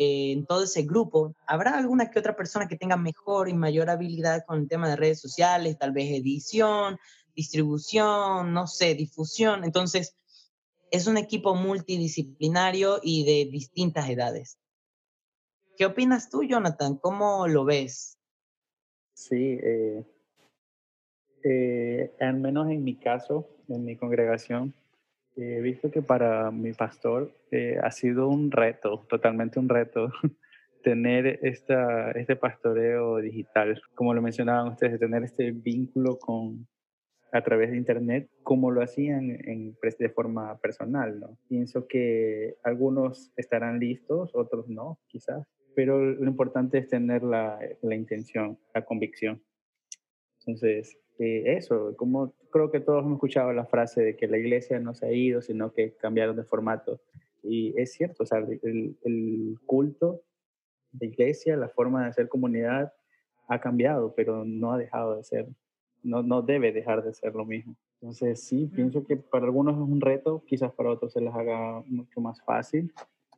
[0.00, 3.90] eh, en todo ese grupo, habrá alguna que otra persona que tenga mejor y mayor
[3.90, 6.98] habilidad con el tema de redes sociales, tal vez edición,
[7.34, 9.64] distribución, no sé, difusión.
[9.64, 10.14] Entonces,
[10.92, 14.60] es un equipo multidisciplinario y de distintas edades.
[15.76, 16.96] ¿Qué opinas tú, Jonathan?
[16.96, 18.18] ¿Cómo lo ves?
[19.14, 20.04] Sí, eh,
[21.42, 24.72] eh, al menos en mi caso, en mi congregación,
[25.40, 30.10] He visto que para mi pastor eh, ha sido un reto, totalmente un reto,
[30.82, 36.66] tener esta, este pastoreo digital, como lo mencionaban ustedes, tener este vínculo con,
[37.30, 41.20] a través de Internet, como lo hacían en, de forma personal.
[41.20, 41.38] ¿no?
[41.48, 45.46] Pienso que algunos estarán listos, otros no, quizás,
[45.76, 49.40] pero lo importante es tener la, la intención, la convicción.
[50.40, 54.78] Entonces, eh, eso, como creo que todos hemos escuchado la frase de que la iglesia
[54.78, 57.00] no se ha ido, sino que cambiaron de formato.
[57.42, 60.22] Y es cierto, o sea, el, el culto
[60.92, 62.92] de iglesia, la forma de hacer comunidad
[63.48, 65.48] ha cambiado, pero no ha dejado de ser,
[66.02, 67.76] no, no debe dejar de ser lo mismo.
[68.00, 71.82] Entonces, sí, pienso que para algunos es un reto, quizás para otros se les haga
[71.86, 72.92] mucho más fácil.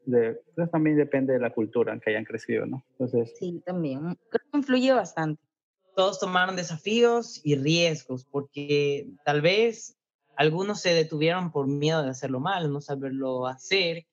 [0.04, 2.82] De, pues también depende de la cultura en que hayan crecido, ¿no?
[2.92, 4.00] Entonces, sí, también.
[4.28, 5.40] Creo que influye bastante
[5.94, 9.96] todos tomaron desafíos y riesgos, porque tal vez
[10.36, 14.06] algunos se detuvieron por miedo de hacerlo mal, no saberlo hacer,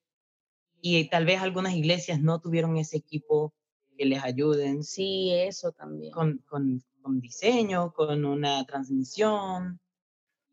[0.81, 3.53] y tal vez algunas iglesias no tuvieron ese equipo
[3.97, 4.83] que les ayuden.
[4.83, 6.11] Sí, eso también.
[6.13, 9.79] Con, con, con diseño, con una transmisión,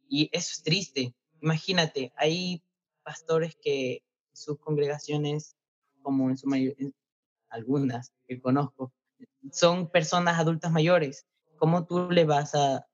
[0.09, 1.15] y eso es triste.
[1.41, 2.63] Imagínate, hay
[3.03, 5.57] pastores que sus congregaciones,
[6.03, 6.91] como en su mayoría,
[7.49, 8.93] algunas que conozco,
[9.51, 11.27] son personas adultas mayores.
[11.57, 12.87] ¿Cómo tú le vas a,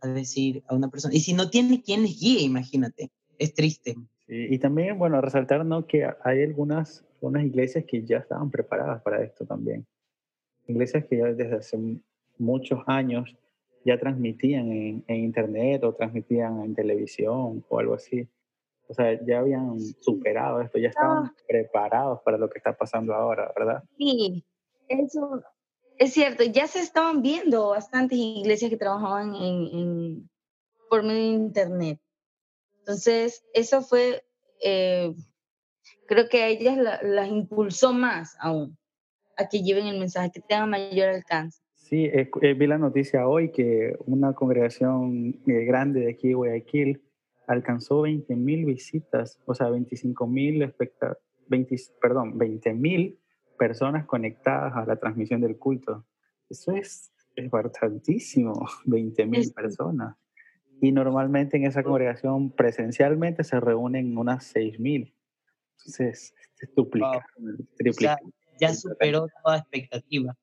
[0.00, 1.14] a decir a una persona?
[1.14, 3.96] Y si no tiene quien les guíe, imagínate, es triste.
[4.26, 5.86] y también, bueno, resaltar ¿no?
[5.86, 9.86] que hay algunas, algunas iglesias que ya estaban preparadas para esto también.
[10.66, 11.78] Iglesias que ya desde hace
[12.38, 13.36] muchos años
[13.84, 18.28] ya transmitían en, en, internet o transmitían en televisión o algo así.
[18.88, 21.34] O sea, ya habían superado esto, ya estaban ah.
[21.48, 23.82] preparados para lo que está pasando ahora, ¿verdad?
[23.96, 24.44] Sí,
[24.88, 25.42] eso
[25.98, 30.28] es cierto, ya se estaban viendo bastantes iglesias que trabajaban en,
[30.88, 32.00] por medio de Internet.
[32.78, 34.24] Entonces, eso fue,
[34.62, 35.14] eh,
[36.06, 38.76] creo que a ellas las impulsó más aún
[39.36, 41.62] a que lleven el mensaje, que tengan mayor alcance.
[41.74, 47.02] Sí, eh, vi la noticia hoy que una congregación eh, grande de aquí, Guayaquil,
[47.46, 51.22] alcanzó 20 mil visitas, o sea, 25 mil espectadores,
[52.00, 53.18] perdón, 20 mil
[53.62, 56.04] personas conectadas a la transmisión del culto.
[56.50, 58.54] Eso es, es bastantísimo,
[58.86, 60.16] 20 mil personas.
[60.80, 65.14] y normalmente en esa congregación presencialmente se reúnen unas 6.000.
[65.76, 67.24] Entonces, se duplica,
[67.76, 68.18] triplica.
[68.58, 70.36] ya superó toda expectativa.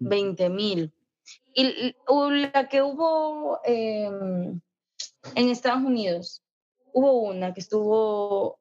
[0.00, 0.90] 20.000.
[1.52, 1.94] Y
[2.40, 4.62] la que hubo em,
[5.34, 6.42] en Estados Unidos,
[6.94, 8.58] hubo una que estuvo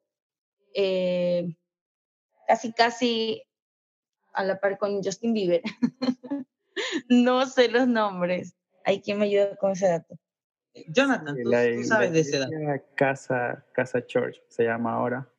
[0.73, 1.55] eh,
[2.45, 3.41] casi, casi
[4.33, 5.61] a la par con Justin Bieber.
[7.09, 8.55] no sé los nombres.
[8.85, 10.15] Hay quien me ayude con ese dato.
[10.87, 11.51] Jonathan, tú,
[11.83, 12.51] sabes de ese dato.
[12.95, 15.29] Casa, Casa Church se llama ahora.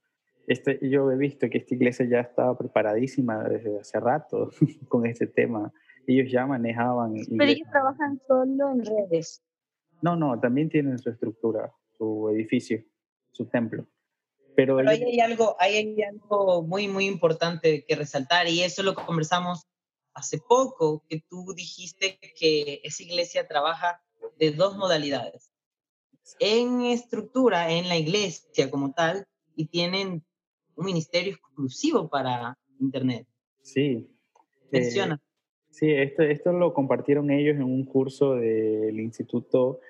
[0.46, 4.50] Este, yo he visto que esta iglesia ya estaba preparadísima desde hace rato
[4.88, 5.72] con este tema.
[6.06, 7.14] Ellos ya manejaban.
[7.36, 9.42] Pero ellos trabajan solo en redes.
[10.02, 12.84] No, no, también tienen su estructura, su edificio,
[13.30, 13.86] su templo.
[14.56, 19.66] Pero, ahí hay algo, hay algo muy, muy importante que resaltar y eso lo conversamos
[20.12, 24.00] hace poco, que tú dijiste que esa iglesia trabaja
[24.38, 25.50] de dos modalidades.
[26.38, 30.24] En estructura, en la iglesia como tal, y tienen
[30.76, 33.26] un ministerio exclusivo para Internet.
[33.62, 34.08] Sí.
[34.70, 35.20] Menciona.
[35.70, 39.80] sí, esto, esto lo compartieron ellos en un curso del Instituto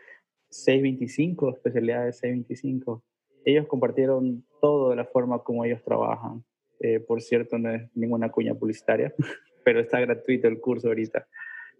[0.50, 3.02] 625, especialidad de 625
[3.44, 6.42] ellos compartieron todo de la forma como ellos trabajan.
[6.80, 9.12] Eh, por cierto, no es ninguna cuña publicitaria,
[9.62, 11.28] pero está gratuito el curso ahorita.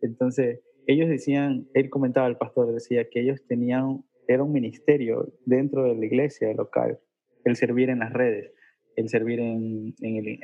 [0.02, 5.84] Entonces, ellos decían, él comentaba, el pastor decía que ellos tenían, era un ministerio dentro
[5.84, 7.00] de la iglesia local,
[7.46, 8.52] el servir en las redes,
[8.96, 9.94] el servir en,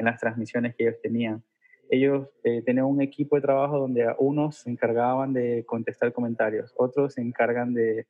[0.02, 1.44] las transmisiones que ellos tenían.
[1.90, 7.12] Ellos eh, tenían un equipo de trabajo donde unos se encargaban de contestar comentarios, otros
[7.12, 8.06] se encargan de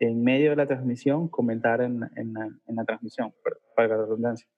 [0.00, 3.32] en medio de la transmisión comentar en, en, la, en la, transmisión,
[3.76, 4.48] para la redundancia,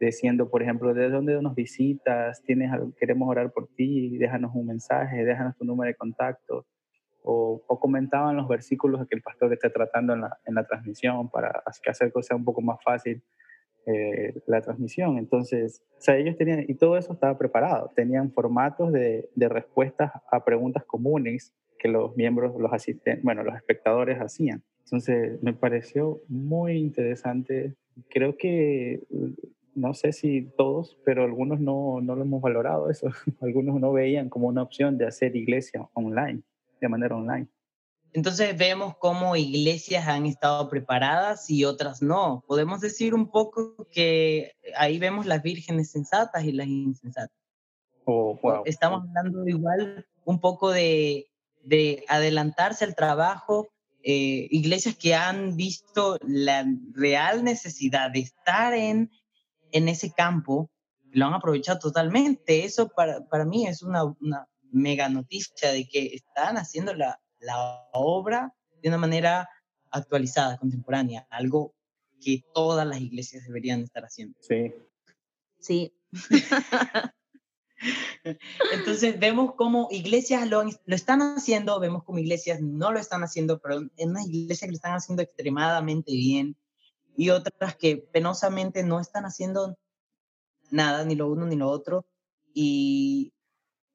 [0.00, 5.24] diciendo, por ejemplo, de dónde nos visitas, tienes queremos orar por ti, déjanos un mensaje,
[5.24, 6.66] déjanos tu número de contacto,
[7.22, 11.30] o, o comentaban los versículos que el pastor está tratando en la, en la transmisión
[11.30, 13.22] para hacer que sea un poco más fácil
[13.86, 15.18] eh, la transmisión.
[15.18, 20.10] Entonces, o sea, ellos tenían, y todo eso estaba preparado, tenían formatos de, de respuestas
[20.30, 24.62] a preguntas comunes que los miembros, los asistentes, bueno, los espectadores hacían.
[24.84, 27.74] Entonces, me pareció muy interesante.
[28.10, 29.00] Creo que,
[29.74, 33.08] no sé si todos, pero algunos no, no lo hemos valorado eso.
[33.40, 36.42] algunos no veían como una opción de hacer iglesia online,
[36.80, 37.48] de manera online.
[38.12, 42.44] Entonces vemos cómo iglesias han estado preparadas y otras no.
[42.46, 47.36] Podemos decir un poco que ahí vemos las vírgenes sensatas y las insensatas.
[48.04, 48.62] Oh, wow.
[48.66, 51.26] Estamos hablando igual un poco de,
[51.64, 53.73] de adelantarse al trabajo
[54.06, 59.10] eh, iglesias que han visto la real necesidad de estar en,
[59.72, 60.70] en ese campo,
[61.10, 62.64] lo han aprovechado totalmente.
[62.64, 67.88] Eso para, para mí es una, una, mega noticia de que están haciendo la, la
[67.92, 69.48] obra de una manera
[69.90, 71.74] actualizada, contemporánea, algo
[72.20, 74.36] que todas las iglesias deberían estar haciendo.
[74.40, 74.74] Sí.
[75.60, 75.94] Sí.
[78.72, 83.60] Entonces vemos cómo iglesias lo, lo, están haciendo, vemos como iglesias no lo están haciendo,
[83.60, 86.56] pero en unas iglesias que lo están haciendo extremadamente bien
[87.16, 89.78] y otras que penosamente no están haciendo
[90.70, 92.06] nada, ni lo uno ni lo otro.
[92.52, 93.32] ¿Y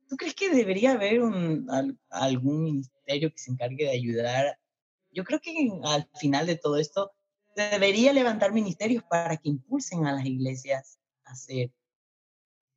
[0.08, 1.68] tú crees que debería haber un,
[2.10, 4.60] algún ministerio que se encargue de ayudar?
[5.12, 7.12] Yo creo que al final de todo esto
[7.56, 11.72] debería levantar ministerios para que impulsen a las iglesias a hacer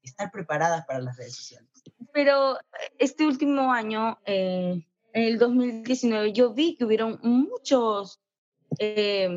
[0.03, 1.69] estar preparadas para las redes sociales.
[2.13, 2.59] Pero
[2.99, 8.21] este último año, eh, en el 2019, yo vi que hubieron muchos,
[8.79, 9.29] eh,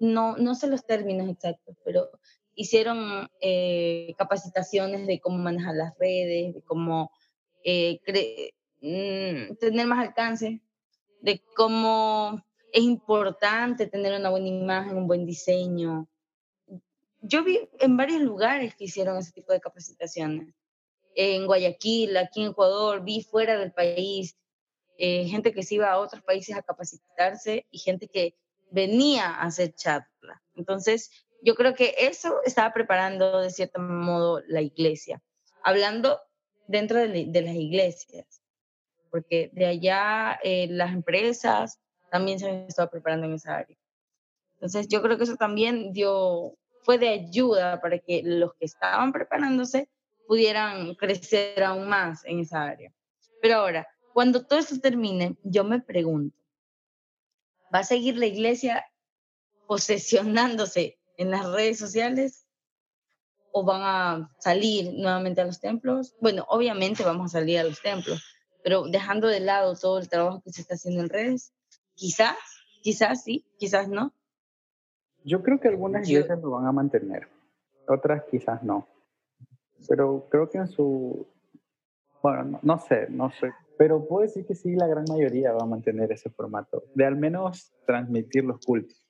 [0.00, 2.08] no, no sé los términos exactos, pero
[2.54, 7.10] hicieron eh, capacitaciones de cómo manejar las redes, de cómo
[8.80, 10.60] mm, tener más alcance,
[11.20, 12.42] de cómo
[12.72, 16.08] es importante tener una buena imagen, un buen diseño,
[17.26, 20.54] yo vi en varios lugares que hicieron ese tipo de capacitaciones.
[21.14, 24.36] En Guayaquil, aquí en Ecuador, vi fuera del país,
[24.98, 28.36] eh, gente que se iba a otros países a capacitarse y gente que
[28.70, 30.42] venía a hacer charla.
[30.54, 31.10] Entonces,
[31.42, 35.22] yo creo que eso estaba preparando de cierto modo la iglesia,
[35.62, 36.20] hablando
[36.66, 38.42] dentro de, las iglesias,
[39.10, 43.76] porque de allá eh, las empresas también se han estado preparando en esa área.
[44.54, 46.56] Entonces, yo creo que eso también dio
[46.86, 49.90] fue de ayuda para que los que estaban preparándose
[50.28, 52.92] pudieran crecer aún más en esa área.
[53.42, 56.38] Pero ahora, cuando todo esto termine, yo me pregunto,
[57.74, 58.86] ¿va a seguir la iglesia
[59.66, 62.46] posesionándose en las redes sociales
[63.50, 66.14] o van a salir nuevamente a los templos?
[66.20, 68.22] Bueno, obviamente vamos a salir a los templos,
[68.62, 71.52] pero dejando de lado todo el trabajo que se está haciendo en redes,
[71.96, 72.36] quizás
[72.80, 74.14] quizás sí, quizás no.
[75.26, 77.26] Yo creo que algunas iglesias lo van a mantener,
[77.88, 78.86] otras quizás no.
[79.88, 81.26] Pero creo que en su...
[82.22, 83.50] Bueno, no, sé, no sé.
[83.76, 87.16] Pero puedo decir que sí, la gran mayoría va a mantener ese formato, de al
[87.16, 89.04] menos transmitir los cultos,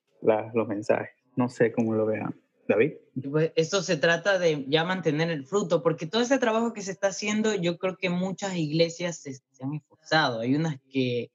[0.54, 1.14] los mensajes.
[1.36, 2.34] No sé cómo lo vean.
[2.66, 2.94] David.
[3.30, 6.92] Pues esto se trata de ya mantener el fruto, porque todo ese trabajo que se
[6.92, 10.40] está haciendo, yo creo que muchas iglesias se, han esforzado.
[10.40, 11.30] Hay unas que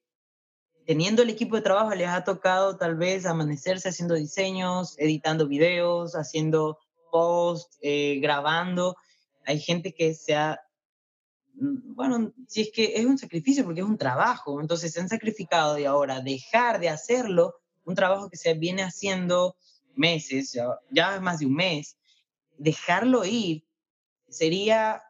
[0.91, 6.15] teniendo el equipo de trabajo les ha tocado tal vez amanecerse haciendo diseños, editando videos,
[6.15, 6.79] haciendo
[7.09, 8.97] posts, eh, grabando.
[9.45, 10.59] Hay gente que se ha,
[11.53, 15.07] mm, bueno, si es que es un sacrificio porque es un trabajo, entonces se han
[15.07, 19.55] sacrificado y ahora dejar de hacerlo, un trabajo que se viene haciendo
[19.95, 21.95] meses, ya, ya más de un mes,
[22.57, 23.63] dejarlo ir
[24.27, 25.01] sería,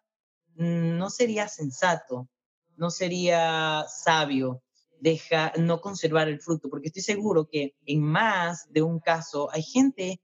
[0.57, 2.29] mm, no sería sensato,
[2.77, 4.61] no sería sabio
[5.01, 9.63] deja, no conservar el fruto, porque estoy seguro que en más de un caso hay
[9.63, 10.21] gente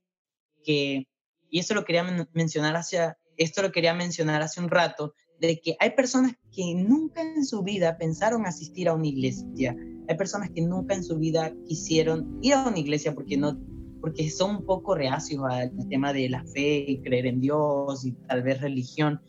[0.64, 1.08] que,
[1.50, 5.76] y esto lo quería mencionar hacia, esto lo quería mencionar hace un rato, de que
[5.80, 9.76] hay personas que nunca en su vida pensaron asistir a una iglesia,
[10.08, 13.60] hay personas que nunca en su vida quisieron ir a una iglesia porque no
[14.00, 18.12] porque son un poco reacios al tema de la fe y creer en Dios y
[18.12, 19.20] tal vez religión,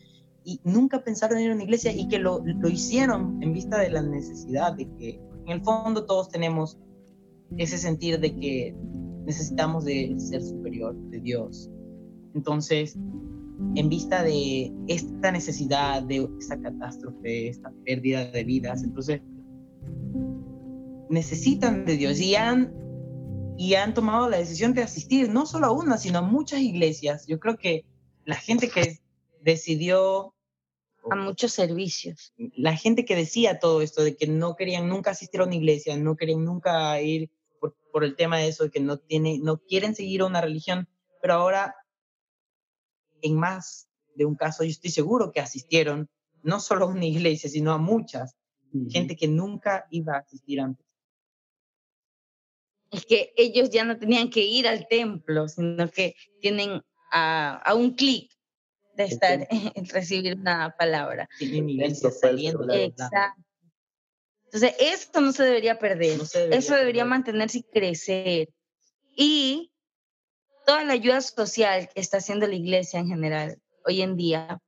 [0.45, 3.89] y nunca pensaron ir a una iglesia y que lo, lo hicieron en vista de
[3.89, 5.19] la necesidad de que
[5.49, 6.77] en el fondo todos tenemos
[7.57, 8.75] ese sentir de que
[9.25, 11.71] necesitamos de ser superior, de Dios.
[12.35, 12.95] Entonces,
[13.75, 19.21] en vista de esta necesidad, de esta catástrofe, esta pérdida de vidas, entonces
[21.09, 22.71] necesitan de Dios y han
[23.57, 27.25] y han tomado la decisión de asistir no solo a una, sino a muchas iglesias.
[27.27, 27.85] Yo creo que
[28.23, 28.99] la gente que
[29.41, 30.33] decidió...
[31.11, 32.33] A muchos servicios.
[32.55, 35.97] La gente que decía todo esto, de que no querían nunca asistir a una iglesia,
[35.97, 37.29] no querían nunca ir
[37.91, 40.87] por, el tema de eso, de que no, tiene, no quieren seguir a una religión,
[41.21, 41.75] pero ahora,
[43.21, 46.09] en más de un caso, yo estoy seguro que asistieron
[46.43, 48.35] no solo a una iglesia, sino a muchas.
[48.89, 50.89] Gente que nunca iba a asistir antes
[52.91, 56.81] es que ellos ya no tenían que ir al templo, sino que tienen
[57.11, 58.31] a, un clic
[59.03, 61.29] de estar en recibir una palabra.
[62.85, 63.41] Exacto.
[64.45, 66.19] Entonces, esto no se debería perder.
[66.51, 68.49] Eso debería mantenerse y crecer.
[69.15, 69.71] Y
[70.65, 74.59] toda la ayuda social que está haciendo la iglesia en general hoy en día,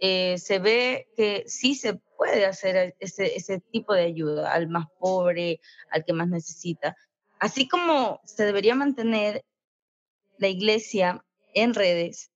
[0.00, 4.86] eh, se ve que sí se puede hacer ese, ese tipo de ayuda al más
[4.98, 6.94] pobre, al que más necesita,
[7.40, 9.46] Así como se debería mantener
[10.36, 11.24] la iglesia
[11.54, 12.30] en redes,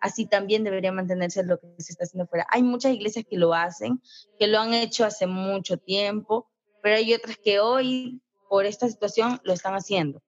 [0.00, 2.46] así también debería mantenerse lo que se está haciendo fuera.
[2.50, 4.00] Hay muchas iglesias que lo hacen,
[4.38, 6.48] que lo han hecho hace mucho tiempo,
[6.82, 10.22] pero hay otras que hoy, por esta situación, lo están haciendo.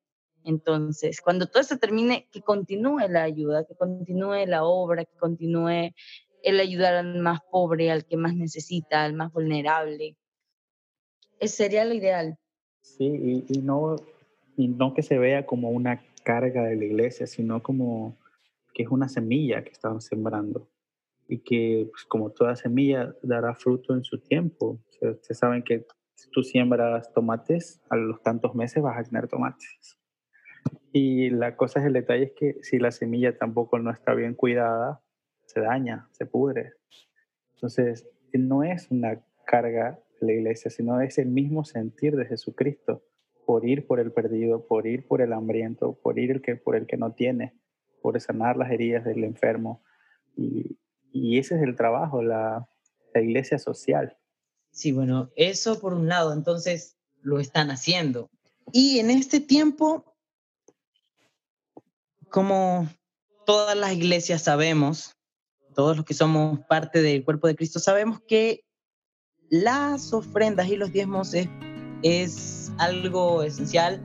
[0.45, 5.93] Entonces, cuando todo esto termine, que continúe la ayuda, que continúe la obra, que continúe
[6.43, 10.17] el ayudar al más pobre, al que más necesita, al más vulnerable.
[11.39, 12.37] Ese sería lo ideal.
[12.81, 13.97] Sí, y, no,
[14.57, 18.17] y no que se vea como una carga de la iglesia, sino como
[18.73, 20.69] que es una semilla que están sembrando
[21.29, 24.81] y que pues, como toda semilla dará fruto en su tiempo.
[25.01, 29.99] Ustedes saben que si tú siembras tomates, a los tantos meses vas a tener tomates.
[30.93, 34.35] Y la cosa es el detalle es que si la semilla tampoco no está bien
[34.35, 35.03] cuidada,
[35.47, 36.75] se daña, se pudre.
[37.55, 43.03] Entonces, no es una carga la iglesia, sino es el mismo sentir de Jesucristo,
[43.47, 46.77] por ir por el perdido, por ir por el hambriento, por ir el que, por
[46.77, 47.55] el que no tiene,
[48.03, 49.83] por sanar las heridas del enfermo.
[50.37, 50.77] Y,
[51.39, 52.69] ese es el trabajo, la,
[53.15, 54.17] la iglesia social.
[54.71, 58.31] Sí, bueno, eso por un lado, entonces lo están haciendo.
[58.73, 60.17] Y en este tiempo,
[62.31, 62.89] como
[63.45, 65.17] todas las iglesias sabemos,
[65.75, 68.65] todos los que somos parte del cuerpo de Cristo sabemos que
[69.51, 74.01] las ofrendas y los diezmos es, algo esencial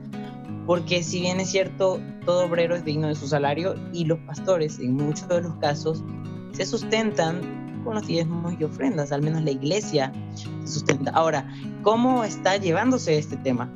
[0.68, 4.78] porque si bien es cierto, todo obrero es digno de su salario y los pastores
[4.78, 6.04] en muchos de los casos
[6.52, 11.10] se sustentan con los diezmos y ofrendas, al menos la iglesia se sustenta.
[11.12, 11.50] Ahora,
[11.82, 13.72] ¿cómo está llevándose este tema?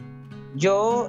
[0.54, 1.08] Yo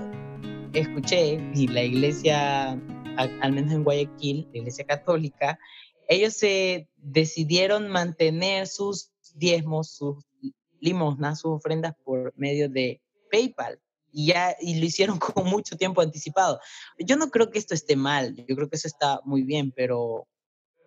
[0.71, 2.79] escuché y la iglesia,
[3.17, 5.59] al menos en Guayaquil, la iglesia católica,
[6.07, 10.23] ellos se decidieron mantener sus diezmos, sus
[10.79, 13.81] limosnas, sus ofrendas por medio de PayPal.
[14.16, 16.59] Y ya y lo hicieron con mucho tiempo anticipado.
[16.99, 20.28] Yo no creo que esto esté mal, yo creo que eso está muy bien, pero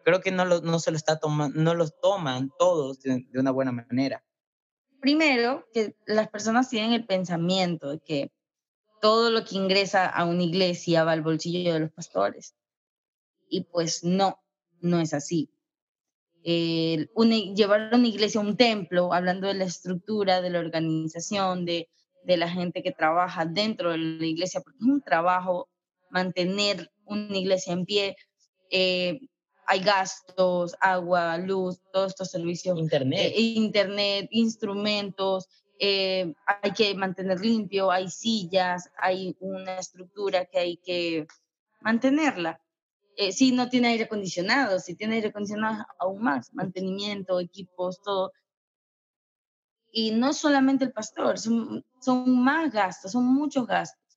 [0.06, 3.50] creo que no, lo, no se lo está tomando, no lo toman todos de, una
[3.50, 4.24] buena manera.
[5.00, 8.32] Primero, que las personas tienen el pensamiento de que
[9.00, 12.54] todo lo que ingresa a una iglesia va al bolsillo de los pastores.
[13.48, 14.40] Y pues no,
[14.80, 15.50] no es así.
[16.44, 21.90] llevar a una iglesia a un templo, hablando de la estructura, de la organización, de,
[22.26, 25.68] de la gente que trabaja dentro de la iglesia, porque es un trabajo
[26.10, 28.16] mantener una iglesia en pie.
[28.70, 29.20] Eh,
[29.68, 32.78] hay gastos, agua, luz, todos estos servicios.
[32.78, 33.32] Internet.
[33.32, 35.48] Eh, internet, instrumentos,
[35.78, 41.26] eh, hay que mantener limpio, hay sillas, hay una estructura que hay que
[41.80, 42.60] mantenerla.
[43.30, 48.32] si no tiene aire acondicionado, si tiene aire acondicionado, aún más, mantenimiento, equipos, todo
[49.98, 54.16] y no solamente el pastor, son, son más gastos, son muchos gastos,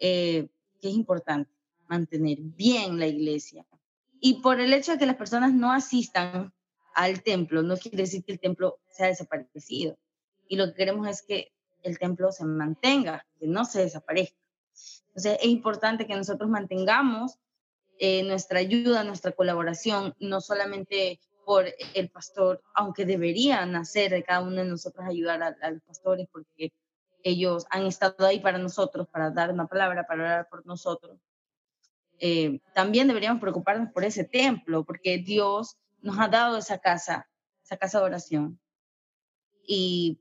[0.00, 0.48] eh,
[0.80, 1.50] que es importante
[1.86, 3.66] mantener bien la iglesia.
[4.18, 6.54] Y por el hecho de que las personas no asistan
[6.94, 9.98] al templo, no quiere decir que el templo sea desaparecido.
[10.48, 11.52] Y lo que queremos es que
[11.82, 14.38] el templo se mantenga, que no se desaparezca.
[15.08, 17.38] Entonces es importante que nosotros mantengamos
[17.98, 24.40] eh, nuestra ayuda, nuestra colaboración, no solamente por el pastor, aunque debería nacer de cada
[24.40, 26.72] uno de nosotros ayudar a, los pastores porque
[27.22, 31.18] ellos han estado ahí para nosotros, para dar una palabra, para orar por nosotros.
[32.20, 37.28] Eh, también deberíamos preocuparnos por ese templo, porque Dios nos ha dado esa casa,
[37.62, 38.60] esa casa de oración.
[39.66, 40.20] Y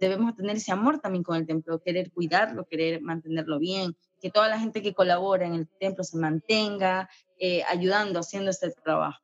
[0.00, 4.48] debemos tener ese amor también con el templo, querer cuidarlo, querer mantenerlo bien, que toda
[4.48, 9.20] la gente que colabora en el templo se mantenga eh, ayudando, haciendo este trabajo.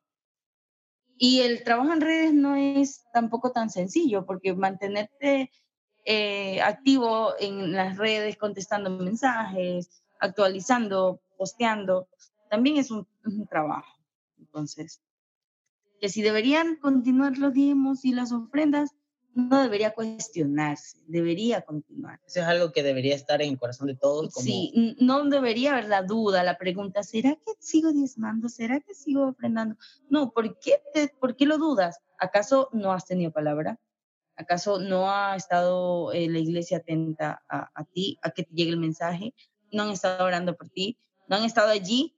[1.16, 5.50] Y el trabajo en redes no es tampoco tan sencillo, porque mantenerte
[6.04, 12.08] eh, activo en las redes, contestando mensajes, actualizando, posteando,
[12.50, 13.06] también es un,
[13.48, 13.98] trabajo.
[14.38, 15.00] Entonces,
[16.00, 18.90] que si deberían continuar los diezmos y las ofrendas,
[19.34, 22.20] no debería cuestionarse, debería continuar.
[22.26, 24.34] Eso es algo que debería estar en el corazón de todos.
[24.34, 28.48] Sí, no debería haber la duda, la pregunta, ¿será que sigo diezmando?
[28.48, 29.76] ¿Será que sigo ofrendando?
[30.10, 30.82] No, ¿por qué,
[31.18, 32.00] ¿por qué lo dudas?
[32.18, 33.78] ¿Acaso no has tenido palabra?
[34.42, 38.70] ¿Acaso no ha estado eh, la iglesia atenta a, a, ti, a que te llegue
[38.70, 39.34] el mensaje?
[39.70, 40.98] ¿No han estado orando por ti?
[41.28, 42.16] ¿No han estado allí?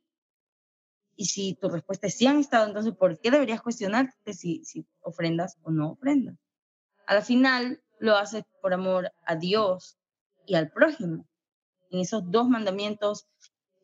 [1.16, 4.86] Y si tu respuesta es sí han estado, entonces, ¿por qué deberías cuestionarte si, si
[5.00, 6.36] ofrendas o no ofrendas?
[7.06, 9.98] al final lo haces por amor a Dios
[10.46, 11.26] y al prójimo.
[11.90, 13.26] En esos dos mandamientos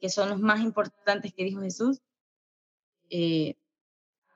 [0.01, 2.01] que son los más importantes que dijo Jesús,
[3.11, 3.57] eh,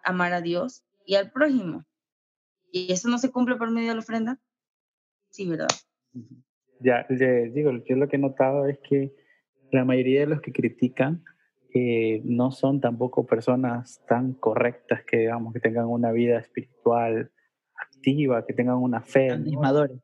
[0.03, 1.85] amar a Dios y al prójimo.
[2.75, 4.41] ¿Y eso no se cumple por medio de la ofrenda?
[5.31, 5.69] Sí, ¿verdad?
[6.81, 9.15] Ya, digo, yo lo que he notado es que
[9.71, 11.23] la mayoría de los que critican
[11.73, 17.31] eh, no son tampoco personas tan correctas que, digamos, que tengan una vida espiritual
[18.47, 19.31] que tengan una fe.
[19.31, 19.99] Animadores.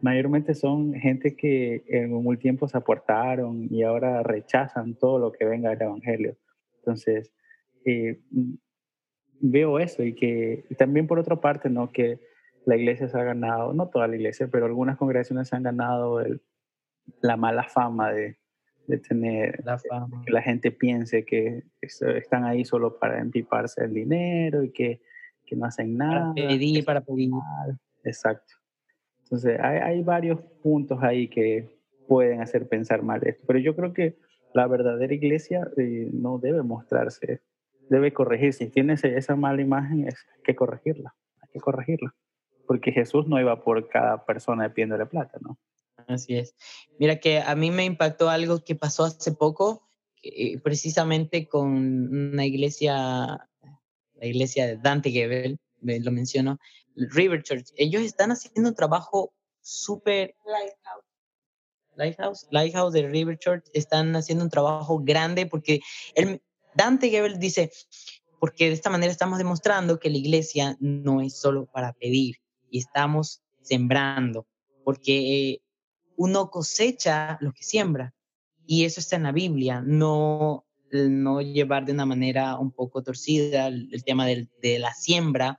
[0.00, 5.44] Mayormente son gente que en un tiempo se aportaron y ahora rechazan todo lo que
[5.44, 6.36] venga del Evangelio.
[6.78, 7.32] Entonces,
[7.84, 8.20] eh,
[9.42, 11.92] veo eso y que también por otra parte, ¿no?
[11.92, 12.18] Que
[12.64, 16.24] la iglesia se ha ganado, no toda la iglesia, pero algunas congregaciones se han ganado
[17.20, 18.38] la mala fama de,
[18.86, 20.22] de tener la fama.
[20.24, 25.00] que la gente piense que están ahí solo para empiparse el dinero y que
[25.56, 26.32] no hacen nada.
[26.34, 27.30] Para pedir, para pedir.
[28.04, 28.54] Exacto.
[29.24, 33.92] Entonces, hay, hay, varios puntos ahí que pueden hacer pensar mal esto, pero yo creo
[33.92, 34.18] que
[34.52, 37.40] la verdadera iglesia eh, no debe mostrarse,
[37.92, 38.64] debe corregirse.
[38.64, 42.14] Si tiene esa mala imagen, es hay que corregirla, hay que corregirla,
[42.66, 45.58] porque Jesús no iba por cada persona de plata, ¿no?
[46.08, 46.56] Así es.
[46.98, 49.86] Mira que a mí me impactó algo que pasó hace poco,
[50.62, 53.48] precisamente con una iglesia
[54.22, 56.58] la iglesia de Dante Gebel, lo menciono,
[56.94, 60.36] River Church, ellos están haciendo un trabajo súper...
[60.46, 61.04] Lighthouse.
[61.96, 65.80] Lighthouse, Lighthouse de River Church están haciendo un trabajo grande porque
[66.14, 66.40] el,
[66.74, 67.70] Dante Gebel dice,
[68.40, 72.36] porque de esta manera estamos demostrando que la iglesia no es solo para pedir
[72.70, 74.46] y estamos sembrando,
[74.84, 75.60] porque
[76.16, 78.14] uno cosecha lo que siembra
[78.66, 83.68] y eso está en la Biblia, no no llevar de una manera un poco torcida
[83.68, 85.58] el, tema de la siembra.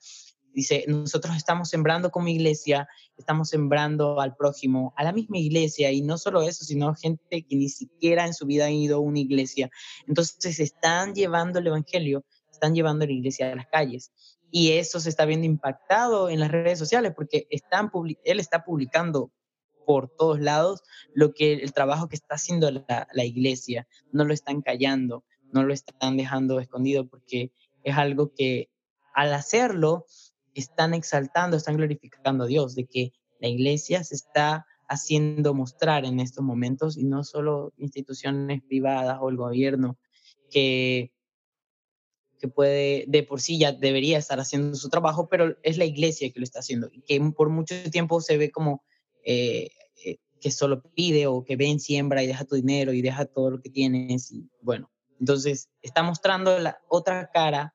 [0.54, 2.88] Dice, nosotros estamos sembrando como iglesia,
[3.18, 7.56] estamos sembrando al prójimo, a la misma iglesia, y no solo eso, sino gente que
[7.56, 9.72] ni siquiera en su vida ha ido a una iglesia.
[10.08, 14.12] Entonces están llevando el Evangelio, están llevando la iglesia a las calles.
[14.52, 17.90] Y eso se está viendo impactado en las redes sociales porque están
[18.24, 19.32] él está publicando
[19.88, 20.84] por todos lados
[21.14, 25.64] lo que el trabajo que está haciendo la, la, iglesia, no lo están callando, no
[25.64, 27.52] lo están dejando escondido porque
[27.84, 28.70] es algo que
[29.14, 30.06] al hacerlo
[30.54, 36.20] están exaltando, están glorificando a Dios, de que la iglesia se está haciendo mostrar en
[36.20, 39.98] estos momentos y no solo instituciones privadas o el gobierno
[40.50, 41.12] que,
[42.40, 46.32] que puede, de por sí ya debería estar haciendo su trabajo, pero es la iglesia
[46.32, 48.84] que lo está haciendo que por mucho tiempo se ve como
[49.24, 49.70] eh,
[50.06, 53.52] eh, que solo pide o que ven, siembra y deja tu dinero y deja todo
[53.52, 57.74] lo que tienes bueno, entonces está mostrando la otra cara,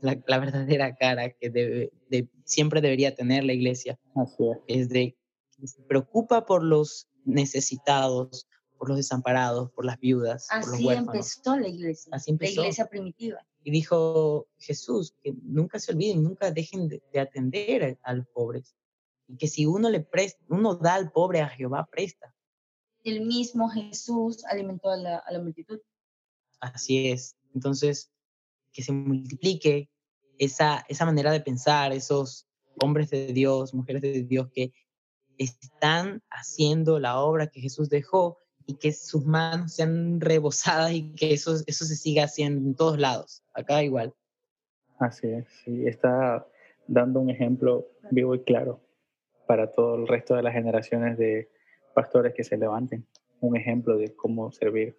[0.00, 3.98] la, la verdadera cara que debe, de, siempre debería tener la iglesia.
[4.14, 4.58] Así es.
[4.66, 5.16] Es de
[5.56, 8.46] que se preocupa por los necesitados,
[8.78, 10.46] por los desamparados, por las viudas.
[10.50, 12.10] Así por los empezó la iglesia.
[12.14, 12.60] Así empezó.
[12.60, 13.46] La iglesia primitiva.
[13.64, 18.74] Y dijo Jesús que nunca se olviden, nunca dejen de, de atender a los pobres
[19.28, 22.34] y que si uno le presta, uno da al pobre a Jehová presta.
[23.04, 25.80] El mismo Jesús alimentó a la, a la multitud.
[26.60, 27.36] Así es.
[27.54, 28.10] Entonces,
[28.72, 29.88] que se multiplique
[30.38, 32.46] esa, esa manera de pensar, esos
[32.80, 34.72] hombres de Dios, mujeres de Dios que
[35.36, 41.32] están haciendo la obra que Jesús dejó y que sus manos sean rebosadas y que
[41.32, 43.42] eso, eso se siga haciendo en todos lados.
[43.54, 44.14] Acá igual.
[44.98, 46.46] Así es, sí, está
[46.86, 48.80] dando un ejemplo vivo y claro
[49.46, 51.48] para todo el resto de las generaciones de
[51.94, 53.06] pastores que se levanten.
[53.40, 54.98] Un ejemplo de cómo servir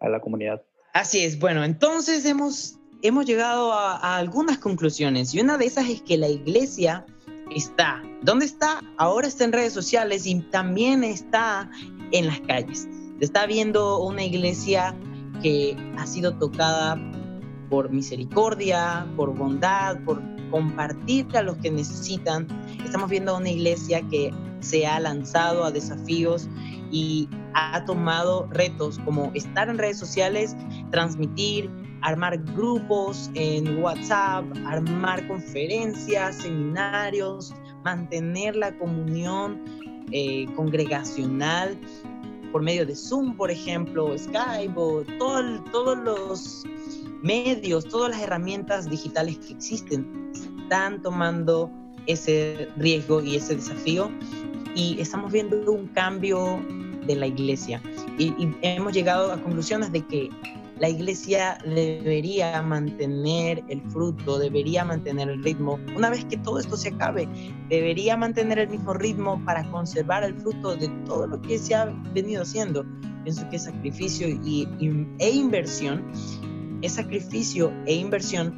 [0.00, 0.62] a la comunidad.
[0.92, 6.02] Así es, bueno, entonces hemos, hemos llegado a, algunas conclusiones y una de esas es
[6.02, 7.06] que la iglesia
[7.54, 8.02] está.
[8.22, 8.82] ¿Dónde está?
[8.96, 11.70] Ahora está en redes sociales y también está
[12.12, 12.88] en las calles.
[13.20, 14.94] Está viendo una iglesia
[15.42, 16.98] que ha sido tocada
[17.70, 22.48] por misericordia, por bondad, por compartir a los que necesitan.
[22.84, 26.48] Estamos viendo una iglesia que se ha lanzado a desafíos
[26.90, 30.56] y ha tomado retos como estar en redes sociales,
[30.90, 31.70] transmitir,
[32.02, 39.60] armar grupos en WhatsApp, armar conferencias, seminarios, mantener la comunión
[40.12, 41.76] eh, congregacional
[42.52, 46.64] por medio de Zoom, por ejemplo, Skype, o todo, todos los
[47.22, 50.30] medios, todas las herramientas digitales que existen
[50.62, 51.70] están tomando
[52.06, 54.10] ese riesgo y ese desafío.
[54.74, 56.60] Y estamos viendo un cambio
[57.06, 57.82] de la iglesia.
[58.18, 58.32] Y
[58.62, 60.30] hemos llegado a conclusiones de que
[60.80, 65.78] la iglesia debería mantener el fruto, debería mantener el ritmo.
[65.96, 67.28] Una vez que todo esto se acabe,
[67.68, 71.86] debería mantener el mismo ritmo para conservar el fruto de todo lo que se ha
[72.14, 72.84] venido haciendo.
[73.24, 74.68] Pienso que sacrificio y,
[75.18, 76.04] e inversión,
[76.82, 78.54] es sacrificio e inversión.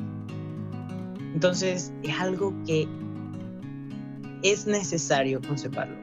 [1.32, 2.86] Entonces es algo que
[4.42, 5.96] es necesario conservarlo.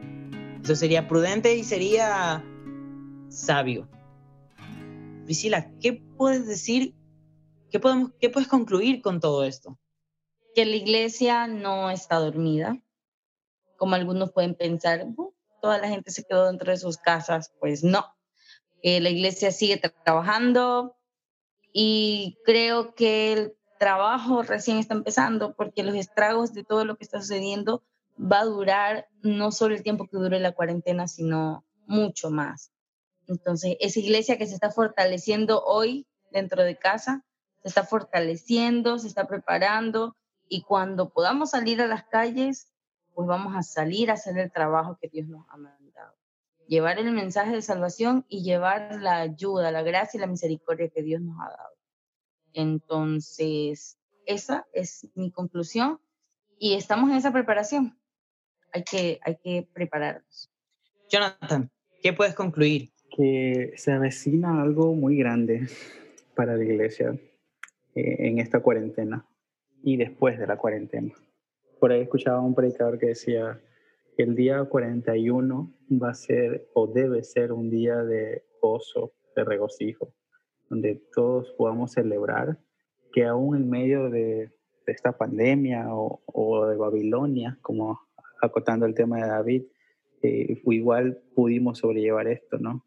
[0.63, 2.43] Eso sería prudente y sería
[3.29, 3.87] sabio.
[5.27, 6.95] Priscila, ¿qué puedes decir?
[7.69, 9.77] ¿Qué, podemos, ¿Qué puedes concluir con todo esto?
[10.55, 12.81] Que la iglesia no está dormida,
[13.75, 15.05] como algunos pueden pensar,
[15.61, 18.05] toda la gente se quedó dentro de sus casas, pues no.
[18.81, 20.95] Eh, la iglesia sigue trabajando
[21.73, 27.03] y creo que el trabajo recién está empezando porque los estragos de todo lo que
[27.03, 27.83] está sucediendo
[28.17, 32.71] va a durar no solo el tiempo que dure la cuarentena, sino mucho más.
[33.27, 37.25] Entonces, esa iglesia que se está fortaleciendo hoy dentro de casa,
[37.61, 40.15] se está fortaleciendo, se está preparando
[40.47, 42.71] y cuando podamos salir a las calles,
[43.13, 46.15] pues vamos a salir a hacer el trabajo que Dios nos ha mandado.
[46.67, 51.01] Llevar el mensaje de salvación y llevar la ayuda, la gracia y la misericordia que
[51.01, 51.75] Dios nos ha dado.
[52.53, 55.99] Entonces, esa es mi conclusión
[56.59, 57.99] y estamos en esa preparación.
[58.73, 60.49] Hay que, hay que prepararnos.
[61.09, 61.71] Jonathan,
[62.01, 62.91] ¿qué puedes concluir?
[63.17, 65.67] Que se avecina algo muy grande
[66.35, 67.17] para la iglesia
[67.95, 69.25] eh, en esta cuarentena
[69.83, 71.11] y después de la cuarentena.
[71.79, 73.59] Por ahí escuchaba un predicador que decía
[74.17, 80.13] el día 41 va a ser o debe ser un día de gozo, de regocijo,
[80.69, 82.59] donde todos podamos celebrar
[83.13, 84.51] que aún en medio de,
[84.85, 87.99] esta pandemia o, o, de Babilonia, como
[88.41, 89.63] acotando el tema de David,
[90.21, 92.85] eh, igual pudimos sobrellevar esto, ¿no?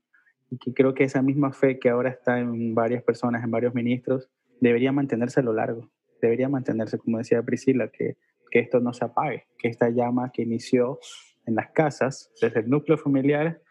[0.51, 3.75] Y que creo que esa misma fe que ahora está en varias personas, en varios
[3.75, 4.29] ministros,
[4.61, 5.91] debería mantenerse a lo largo,
[6.21, 8.17] debería mantenerse, como decía Priscila, que,
[8.51, 10.99] que esto no se apague, que esta llama que inició
[11.47, 13.63] en las casas, desde el núcleo familiar,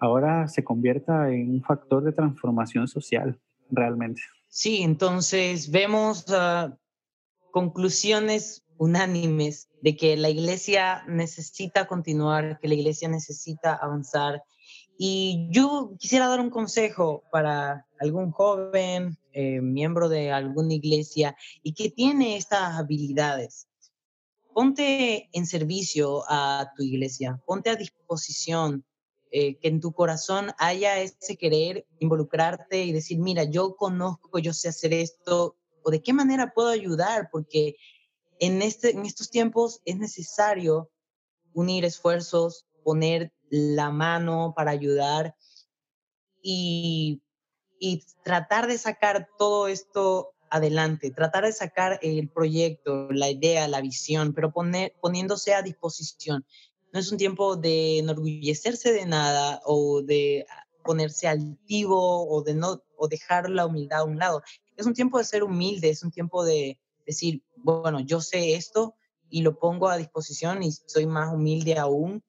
[0.00, 4.20] ahora se convierta en un factor de transformación social, realmente.
[4.48, 6.76] Sí, entonces vemos uh,
[7.50, 14.42] conclusiones unánimes de que la iglesia necesita continuar, que la iglesia necesita avanzar
[14.96, 21.74] y yo quisiera dar un consejo para algún joven, eh, miembro de alguna iglesia y
[21.74, 23.66] que tiene estas habilidades.
[24.52, 28.84] Ponte en servicio a tu iglesia, ponte a disposición
[29.32, 34.52] eh, que en tu corazón haya ese querer involucrarte y decir, mira, yo conozco, yo
[34.52, 37.74] sé hacer esto, o de qué manera puedo ayudar, porque
[38.38, 40.88] en, este, en estos tiempos es necesario
[41.52, 45.36] unir esfuerzos, poner la mano para ayudar
[46.42, 47.22] y,
[47.78, 53.80] y tratar de sacar todo esto adelante, tratar de sacar el proyecto, la idea, la
[53.80, 56.44] visión, pero poniéndose a disposición.
[56.92, 60.46] No es un tiempo de enorgullecerse de nada o de
[60.84, 64.42] ponerse altivo o de no o dejar la humildad a un lado.
[64.76, 68.94] Es un tiempo de ser humilde, es un tiempo de decir, bueno, yo sé esto
[69.28, 72.22] y lo pongo a disposición y soy más humilde aún.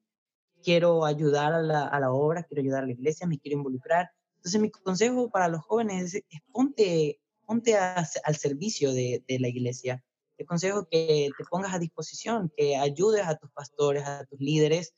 [0.66, 4.10] Quiero ayudar a la, a la obra, quiero ayudar a la iglesia, me quiero involucrar.
[4.38, 10.02] Entonces mi consejo para los jóvenes es, ponte, ponte al servicio de, de la iglesia.
[10.36, 14.92] Te consejo que te pongas a disposición, que ayudes a tus pastores, a tus líderes,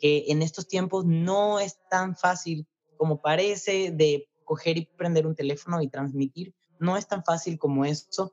[0.00, 2.66] que en estos tiempos no es tan fácil
[2.96, 6.54] como parece de coger y prender un teléfono y transmitir.
[6.78, 8.32] No es tan fácil como eso.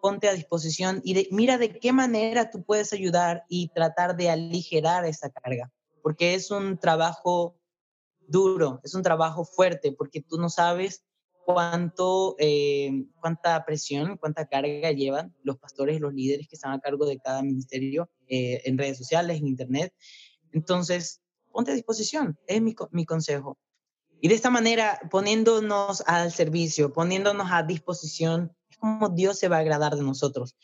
[0.00, 5.04] Ponte a disposición y mira de qué manera tú puedes ayudar y tratar de aligerar
[5.04, 5.72] esa carga,
[6.02, 7.56] porque es un trabajo
[8.26, 11.04] duro, es un trabajo fuerte, porque tú no sabes
[11.44, 17.06] cuánto, eh, cuánta presión, cuánta carga llevan los pastores los líderes que están a cargo
[17.06, 19.92] de cada ministerio eh, en redes sociales, en Internet.
[20.52, 21.20] Entonces,
[21.52, 23.58] ponte a disposición, es mi, mi consejo.
[24.20, 29.56] Y de esta manera, poniéndonos al servicio, poniéndonos a disposición, es como Dios se va
[29.56, 30.56] a agradar de nosotros.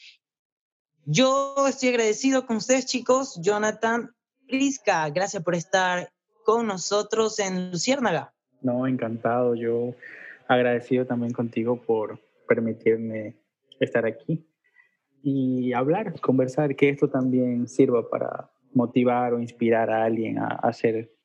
[1.04, 3.38] Yo estoy agradecido con ustedes, chicos.
[3.40, 4.15] Jonathan,
[4.46, 6.10] Prisca, gracias por estar
[6.44, 8.32] con nosotros en Luciérnaga.
[8.62, 9.54] No, encantado.
[9.54, 9.94] Yo
[10.48, 13.36] agradecido también contigo por permitirme
[13.80, 14.46] estar aquí
[15.22, 21.16] y hablar, conversar, que esto también sirva para motivar o inspirar a alguien a hacer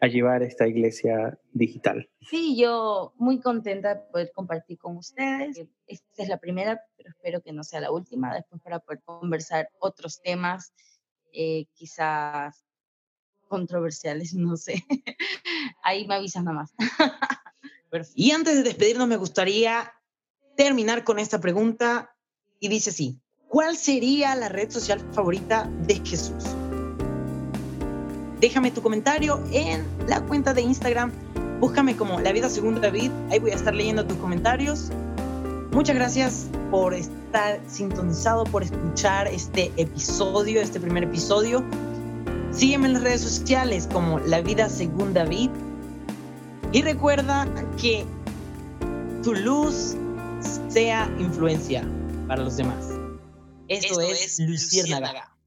[0.00, 2.08] a llevar esta iglesia digital.
[2.20, 5.60] Sí, yo muy contenta de poder compartir con ustedes.
[5.86, 9.68] Esta es la primera, pero espero que no sea la última, después para poder conversar
[9.80, 10.72] otros temas,
[11.32, 12.64] eh, quizás
[13.48, 14.84] controversiales, no sé.
[15.82, 16.74] Ahí me avisas nada más.
[18.14, 19.92] y antes de despedirnos, me gustaría
[20.56, 22.14] terminar con esta pregunta
[22.60, 26.44] y dice así, ¿cuál sería la red social favorita de Jesús?
[28.40, 31.12] déjame tu comentario en la cuenta de Instagram.
[31.60, 33.10] Búscame como La Vida Según David.
[33.30, 34.90] Ahí voy a estar leyendo tus comentarios.
[35.72, 37.17] Muchas gracias por estar
[37.66, 41.64] sintonizado, por escuchar este episodio, este primer episodio.
[42.52, 45.50] Sígueme en las redes sociales como La Vida Según David.
[46.72, 47.46] Y recuerda
[47.80, 48.04] que
[49.22, 49.96] tu luz
[50.68, 51.86] sea influencia
[52.26, 52.90] para los demás.
[53.68, 55.37] Esto, es, Luciérnaga.